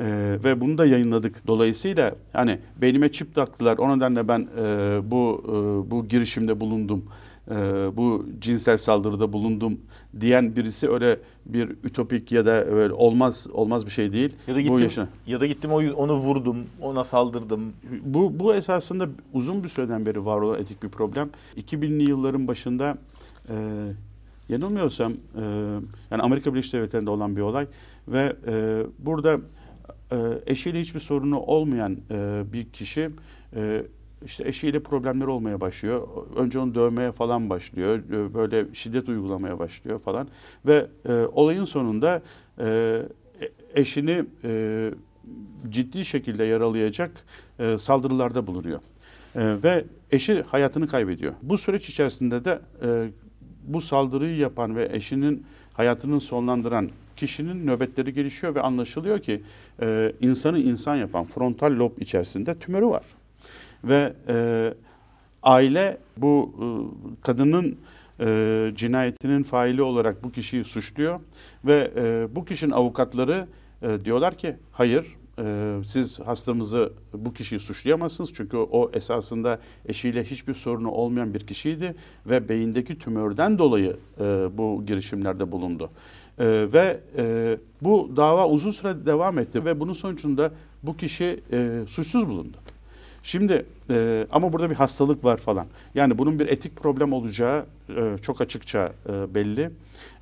[0.00, 1.46] E, ve bunu da yayınladık.
[1.46, 3.78] Dolayısıyla hani beynime çip taktılar.
[3.78, 4.62] O nedenle ben e,
[5.10, 7.04] bu e, bu girişimde bulundum.
[7.50, 7.54] E,
[7.96, 9.78] bu cinsel saldırıda bulundum
[10.20, 14.34] diyen birisi öyle bir ütopik ya da öyle olmaz olmaz bir şey değil.
[14.46, 17.72] Ya da Bu gittim yaşa- ya da gittim onu vurdum, ona saldırdım.
[18.04, 21.30] bu, bu esasında uzun bir süreden beri var olan etik bir problem.
[21.56, 22.98] 2000'li yılların başında
[23.48, 23.54] e,
[24.48, 25.42] yanılmıyorsam e,
[26.10, 27.66] yani Amerika Birleşik Devletleri'nde olan bir olay
[28.08, 29.40] ve e, burada
[30.12, 33.10] e, eşiyle hiçbir sorunu olmayan e, bir kişi
[33.56, 33.82] e,
[34.24, 36.08] işte eşiyle problemler olmaya başlıyor.
[36.36, 37.98] Önce onu dövmeye falan başlıyor.
[37.98, 40.28] E, Böyle şiddet uygulamaya başlıyor falan.
[40.66, 40.86] Ve
[41.32, 42.22] olayın sonunda
[43.74, 44.24] eşini
[45.70, 47.10] ciddi şekilde yaralayacak
[47.58, 48.80] e, saldırılarda bulunuyor.
[49.36, 51.32] Ve eşi hayatını kaybediyor.
[51.42, 52.60] Bu süreç içerisinde de
[53.64, 56.90] bu saldırıyı yapan ve eşinin hayatını sonlandıran
[57.20, 59.42] kişinin nöbetleri gelişiyor ve anlaşılıyor ki
[59.82, 63.04] e, insanı insan yapan frontal lob içerisinde tümörü var.
[63.84, 64.74] Ve e,
[65.42, 66.64] aile bu e,
[67.22, 67.78] kadının
[68.20, 71.20] e, cinayetinin faili olarak bu kişiyi suçluyor
[71.64, 73.46] ve e, bu kişinin avukatları
[73.82, 75.06] e, diyorlar ki hayır
[75.38, 81.94] e, siz hastamızı bu kişiyi suçlayamazsınız çünkü o esasında eşiyle hiçbir sorunu olmayan bir kişiydi
[82.26, 84.24] ve beyindeki tümörden dolayı e,
[84.58, 85.90] bu girişimlerde bulundu.
[86.40, 91.80] E, ve e, bu dava uzun süre devam etti ve bunun sonucunda bu kişi e,
[91.88, 92.56] suçsuz bulundu.
[93.22, 95.66] Şimdi e, ama burada bir hastalık var falan.
[95.94, 99.70] Yani bunun bir etik problem olacağı e, çok açıkça e, belli.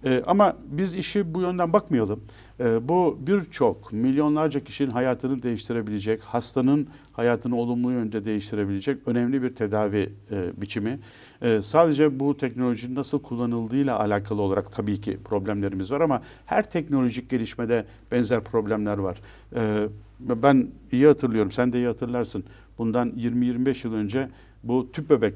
[0.05, 2.21] E, ama biz işi bu yönden bakmayalım.
[2.61, 10.13] E, bu birçok milyonlarca kişinin hayatını değiştirebilecek, hastanın hayatını olumlu yönde değiştirebilecek önemli bir tedavi
[10.31, 10.99] e, biçimi.
[11.43, 17.31] E, sadece bu teknolojinin nasıl kullanıldığıyla alakalı olarak tabii ki problemlerimiz var ama her teknolojik
[17.31, 19.19] gelişmede benzer problemler var.
[19.57, 19.89] E,
[20.21, 22.45] ben iyi hatırlıyorum, sen de iyi hatırlarsın.
[22.79, 24.29] Bundan 20-25 yıl önce
[24.63, 25.35] bu tüp bebek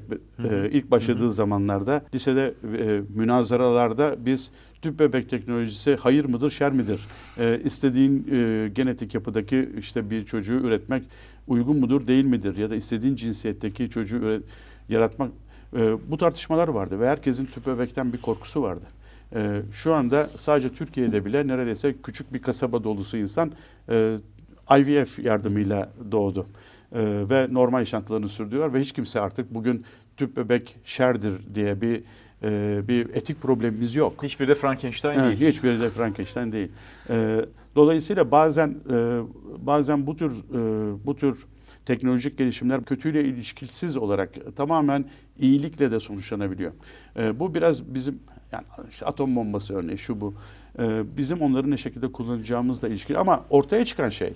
[0.49, 1.31] e, ilk başladığı hı hı.
[1.31, 4.51] zamanlarda lisede e, münazaralarda biz
[4.83, 7.01] tüp bebek teknolojisi hayır mıdır şer midir?
[7.39, 11.03] E, istediğin e, genetik yapıdaki işte bir çocuğu üretmek
[11.47, 12.57] uygun mudur değil midir?
[12.57, 14.43] Ya da istediğin cinsiyetteki çocuğu üret,
[14.89, 15.31] yaratmak
[15.75, 18.85] e, bu tartışmalar vardı ve herkesin tüp bebekten bir korkusu vardı.
[19.35, 23.51] E, şu anda sadece Türkiye'de bile neredeyse küçük bir kasaba dolusu insan
[23.89, 24.17] e,
[24.79, 26.45] IVF yardımıyla doğdu.
[26.93, 29.85] Ee, ve normal yaşantılarını sürdürüyor ve hiç kimse artık bugün
[30.17, 32.03] tüp bebek şerdir diye bir
[32.43, 34.23] e, bir etik problemimiz yok.
[34.23, 35.53] Hiçbiri de Frankenstein evet, değil.
[35.53, 36.69] Hiçbiri de Frankenstein değil.
[37.09, 39.19] E, dolayısıyla bazen e,
[39.57, 41.45] bazen bu tür e, bu tür
[41.85, 45.05] teknolojik gelişimler kötüyle ilişkisiz olarak tamamen
[45.39, 46.71] iyilikle de sonuçlanabiliyor.
[47.17, 48.19] E, bu biraz bizim
[48.51, 50.33] yani işte atom bombası örneği şu bu.
[50.79, 54.33] E, bizim onları ne şekilde kullanacağımızla ilişkili ama ortaya çıkan şey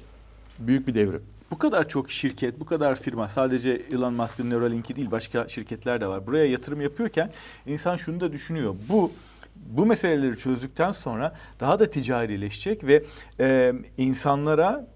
[0.59, 1.23] büyük bir devrim.
[1.51, 6.07] Bu kadar çok şirket, bu kadar firma sadece Elon Musk'ın Neuralink'i değil başka şirketler de
[6.07, 6.27] var.
[6.27, 7.31] Buraya yatırım yapıyorken
[7.65, 8.75] insan şunu da düşünüyor.
[8.89, 9.11] Bu
[9.55, 13.03] bu meseleleri çözdükten sonra daha da ticarileşecek ve
[13.39, 14.87] e, insanlara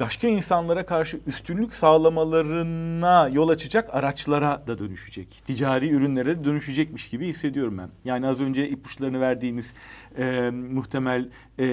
[0.00, 5.42] başka insanlara karşı üstünlük sağlamalarına yol açacak araçlara da dönüşecek.
[5.44, 7.88] Ticari ürünlere dönüşecekmiş gibi hissediyorum ben.
[8.04, 9.74] Yani az önce ipuçlarını verdiğiniz
[10.18, 11.28] e, muhtemel
[11.58, 11.66] e,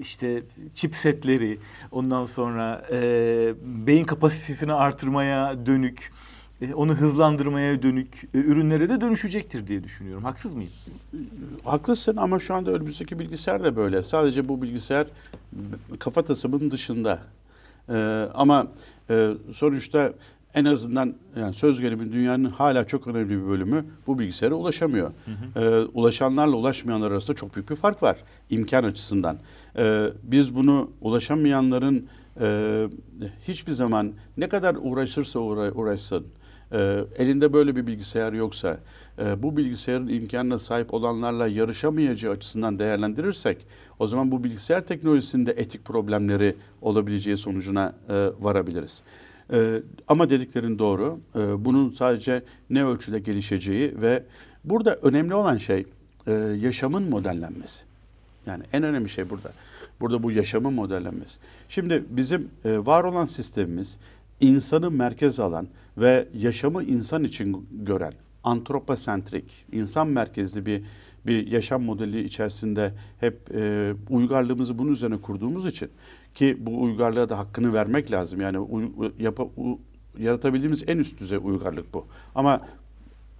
[0.00, 0.42] işte
[0.74, 1.58] chipsetleri,
[1.90, 2.98] ondan sonra e,
[3.62, 6.12] beyin kapasitesini artırmaya dönük,
[6.74, 10.24] onu hızlandırmaya dönük e, ürünlere de dönüşecektir diye düşünüyorum.
[10.24, 10.72] Haksız mıyım?
[11.64, 14.02] Haklısın ama şu anda önümüzdeki bilgisayar da böyle.
[14.02, 15.06] Sadece bu bilgisayar
[15.98, 17.18] kafa tasımının dışında.
[17.88, 18.66] Ee, ama
[19.10, 20.12] e, sonuçta
[20.54, 25.12] en azından yani söz gelimi dünyanın hala çok önemli bir bölümü bu bilgisayara ulaşamıyor.
[25.24, 25.64] Hı hı.
[25.64, 28.16] Ee, ulaşanlarla ulaşmayanlar arasında çok büyük bir fark var
[28.50, 29.38] imkan açısından.
[29.76, 32.06] Ee, biz bunu ulaşamayanların
[32.40, 32.88] e,
[33.48, 36.26] hiçbir zaman ne kadar uğraşırsa uğra uğraşsın,
[36.72, 38.78] e, elinde böyle bir bilgisayar yoksa,
[39.18, 43.66] e, bu bilgisayarın imkanına sahip olanlarla yarışamayacağı açısından değerlendirirsek,
[43.98, 49.02] o zaman bu bilgisayar teknolojisinde etik problemleri olabileceği sonucuna e, varabiliriz.
[49.52, 51.18] E, ama dediklerin doğru.
[51.34, 54.22] E, bunun sadece ne ölçüde gelişeceği ve
[54.64, 55.86] burada önemli olan şey
[56.26, 57.82] e, yaşamın modellenmesi.
[58.46, 59.52] Yani en önemli şey burada.
[60.00, 61.38] Burada bu yaşamın modellenmesi.
[61.68, 63.98] Şimdi bizim e, var olan sistemimiz
[64.42, 65.68] insanı merkez alan
[65.98, 68.12] ve yaşamı insan için gören,
[68.44, 70.82] antroposentrik, insan merkezli bir
[71.26, 75.90] bir yaşam modeli içerisinde hep e, uygarlığımızı bunun üzerine kurduğumuz için
[76.34, 78.40] ki bu uygarlığa da hakkını vermek lazım.
[78.40, 79.80] Yani uy, yapa, u,
[80.18, 82.06] yaratabildiğimiz en üst düzey uygarlık bu.
[82.34, 82.60] Ama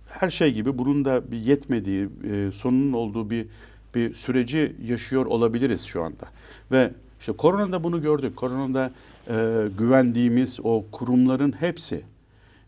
[0.09, 3.47] her şey gibi bunun da bir yetmediği, e, sonunun olduğu bir
[3.95, 6.27] bir süreci yaşıyor olabiliriz şu anda.
[6.71, 8.37] Ve işte koronada bunu gördük.
[8.37, 8.93] Koronada
[9.29, 12.03] e, güvendiğimiz o kurumların hepsi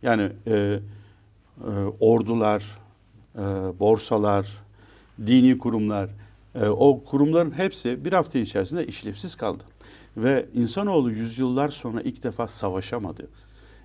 [0.02, 0.80] yani e, e,
[2.00, 2.64] ordular,
[3.34, 3.40] e,
[3.80, 4.48] borsalar,
[5.26, 6.10] dini kurumlar,
[6.54, 9.62] e, o kurumların hepsi bir hafta içerisinde işlevsiz kaldı.
[10.16, 13.28] Ve insanoğlu yüzyıllar sonra ilk defa savaşamadı.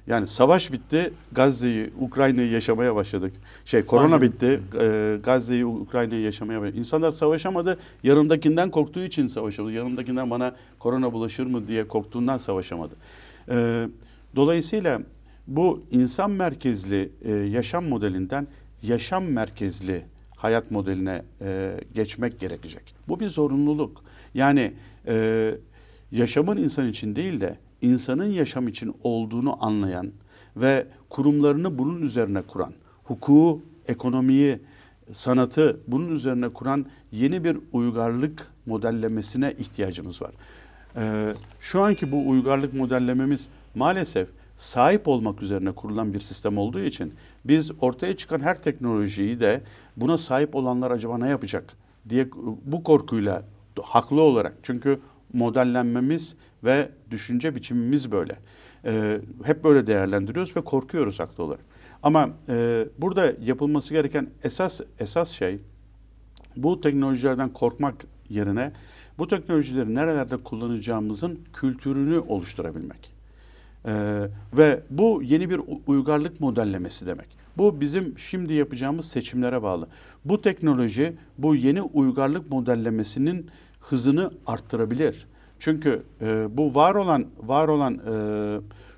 [0.09, 3.33] Yani savaş bitti, Gazze'yi, Ukrayna'yı yaşamaya başladık.
[3.65, 4.21] Şey, korona Aynen.
[4.21, 6.79] bitti, e, Gazze'yi, Ukrayna'yı yaşamaya başladık.
[6.79, 9.73] İnsanlar savaşamadı, yanındakinden korktuğu için savaşamadı.
[9.73, 12.95] Yanındakinden bana korona bulaşır mı diye korktuğundan savaşamadı.
[13.49, 13.87] E,
[14.35, 15.01] dolayısıyla
[15.47, 18.47] bu insan merkezli e, yaşam modelinden
[18.83, 20.05] yaşam merkezli
[20.35, 22.95] hayat modeline e, geçmek gerekecek.
[23.07, 24.03] Bu bir zorunluluk.
[24.33, 24.73] Yani
[25.07, 25.55] e,
[26.11, 30.11] yaşamın insan için değil de insanın yaşam için olduğunu anlayan
[30.55, 32.73] ve kurumlarını bunun üzerine kuran,
[33.03, 34.59] hukuku, ekonomiyi,
[35.11, 40.31] sanatı bunun üzerine kuran yeni bir uygarlık modellemesine ihtiyacımız var.
[40.95, 47.13] Ee, şu anki bu uygarlık modellememiz maalesef sahip olmak üzerine kurulan bir sistem olduğu için
[47.45, 49.61] biz ortaya çıkan her teknolojiyi de
[49.97, 51.73] buna sahip olanlar acaba ne yapacak
[52.09, 52.27] diye
[52.65, 53.43] bu korkuyla
[53.83, 54.99] haklı olarak çünkü
[55.33, 58.35] modellenmemiz ve düşünce biçimimiz böyle.
[58.85, 61.65] E, hep böyle değerlendiriyoruz ve korkuyoruz haklı olarak.
[62.03, 65.59] Ama e, burada yapılması gereken esas esas şey
[66.55, 68.71] bu teknolojilerden korkmak yerine
[69.17, 73.19] bu teknolojileri nerelerde kullanacağımızın kültürünü oluşturabilmek.
[73.85, 74.21] Ee,
[74.57, 77.27] ve bu yeni bir uygarlık modellemesi demek.
[77.57, 79.87] Bu bizim şimdi yapacağımız seçimlere bağlı.
[80.25, 83.49] Bu teknoloji bu yeni uygarlık modellemesinin
[83.79, 85.27] hızını arttırabilir.
[85.59, 88.13] Çünkü e, bu var olan var olan e,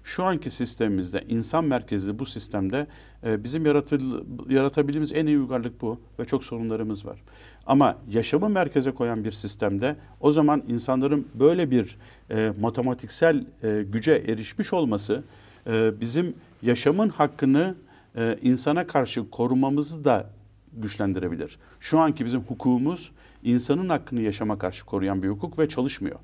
[0.04, 2.88] şu anki sistemimizde insan merkezli bu sistemde
[3.24, 7.24] e, bizim yaratıl, yaratabildiğimiz en iyi uygarlık bu ve çok sorunlarımız var.
[7.66, 11.98] Ama yaşamı merkeze koyan bir sistemde o zaman insanların böyle bir
[12.32, 15.24] e, matematiksel e, güce erişmiş olması
[15.68, 17.76] e, bizim yaşamın hakkını
[18.16, 20.30] e, insana karşı korumamızı da
[20.74, 21.60] güçlendirebilir.
[21.80, 23.12] Şu anki bizim hukukumuz
[23.44, 26.20] insanın hakkını yaşama karşı koruyan bir hukuk ve çalışmıyor.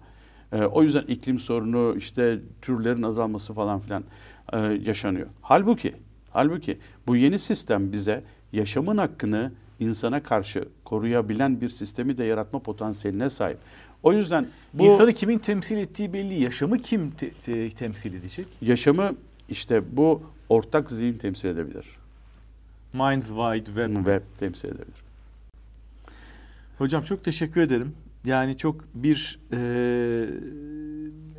[0.51, 4.03] E, o yüzden iklim sorunu, işte türlerin azalması falan filan
[4.53, 5.27] e, yaşanıyor.
[5.41, 5.93] Halbuki,
[6.29, 13.29] halbuki bu yeni sistem bize yaşamın hakkını insana karşı koruyabilen bir sistemi de yaratma potansiyeline
[13.29, 13.57] sahip.
[14.03, 16.41] O yüzden bu İnsanı kimin temsil ettiği belli.
[16.43, 18.47] Yaşamı kim te- te- temsil edecek?
[18.61, 19.11] yaşamı
[19.49, 21.85] işte bu ortak zihin temsil edebilir.
[22.93, 23.95] Minds Wide Web.
[23.95, 25.06] Web temsil edebilir.
[26.77, 27.93] Hocam çok teşekkür ederim.
[28.25, 29.59] Yani çok bir e,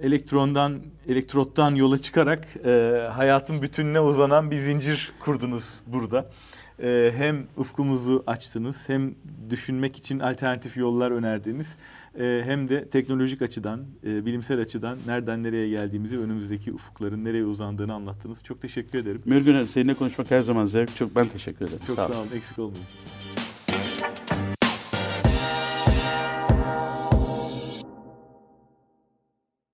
[0.03, 2.70] elektrondan, elektrottan yola çıkarak e,
[3.12, 6.30] hayatın bütününe uzanan bir zincir kurdunuz burada.
[6.82, 9.14] E, hem ufkumuzu açtınız, hem
[9.51, 11.76] düşünmek için alternatif yollar önerdiniz,
[12.20, 17.95] e, hem de teknolojik açıdan, e, bilimsel açıdan nereden nereye geldiğimizi, önümüzdeki ufukların nereye uzandığını
[17.95, 18.45] anlattınız.
[18.45, 19.22] Çok teşekkür ederim.
[19.24, 20.97] Mürgün seninle konuşmak her zaman zevk.
[20.97, 21.80] Çok ben teşekkür ederim.
[21.86, 22.86] Çok Sağ sağ olun, eksik olmayın.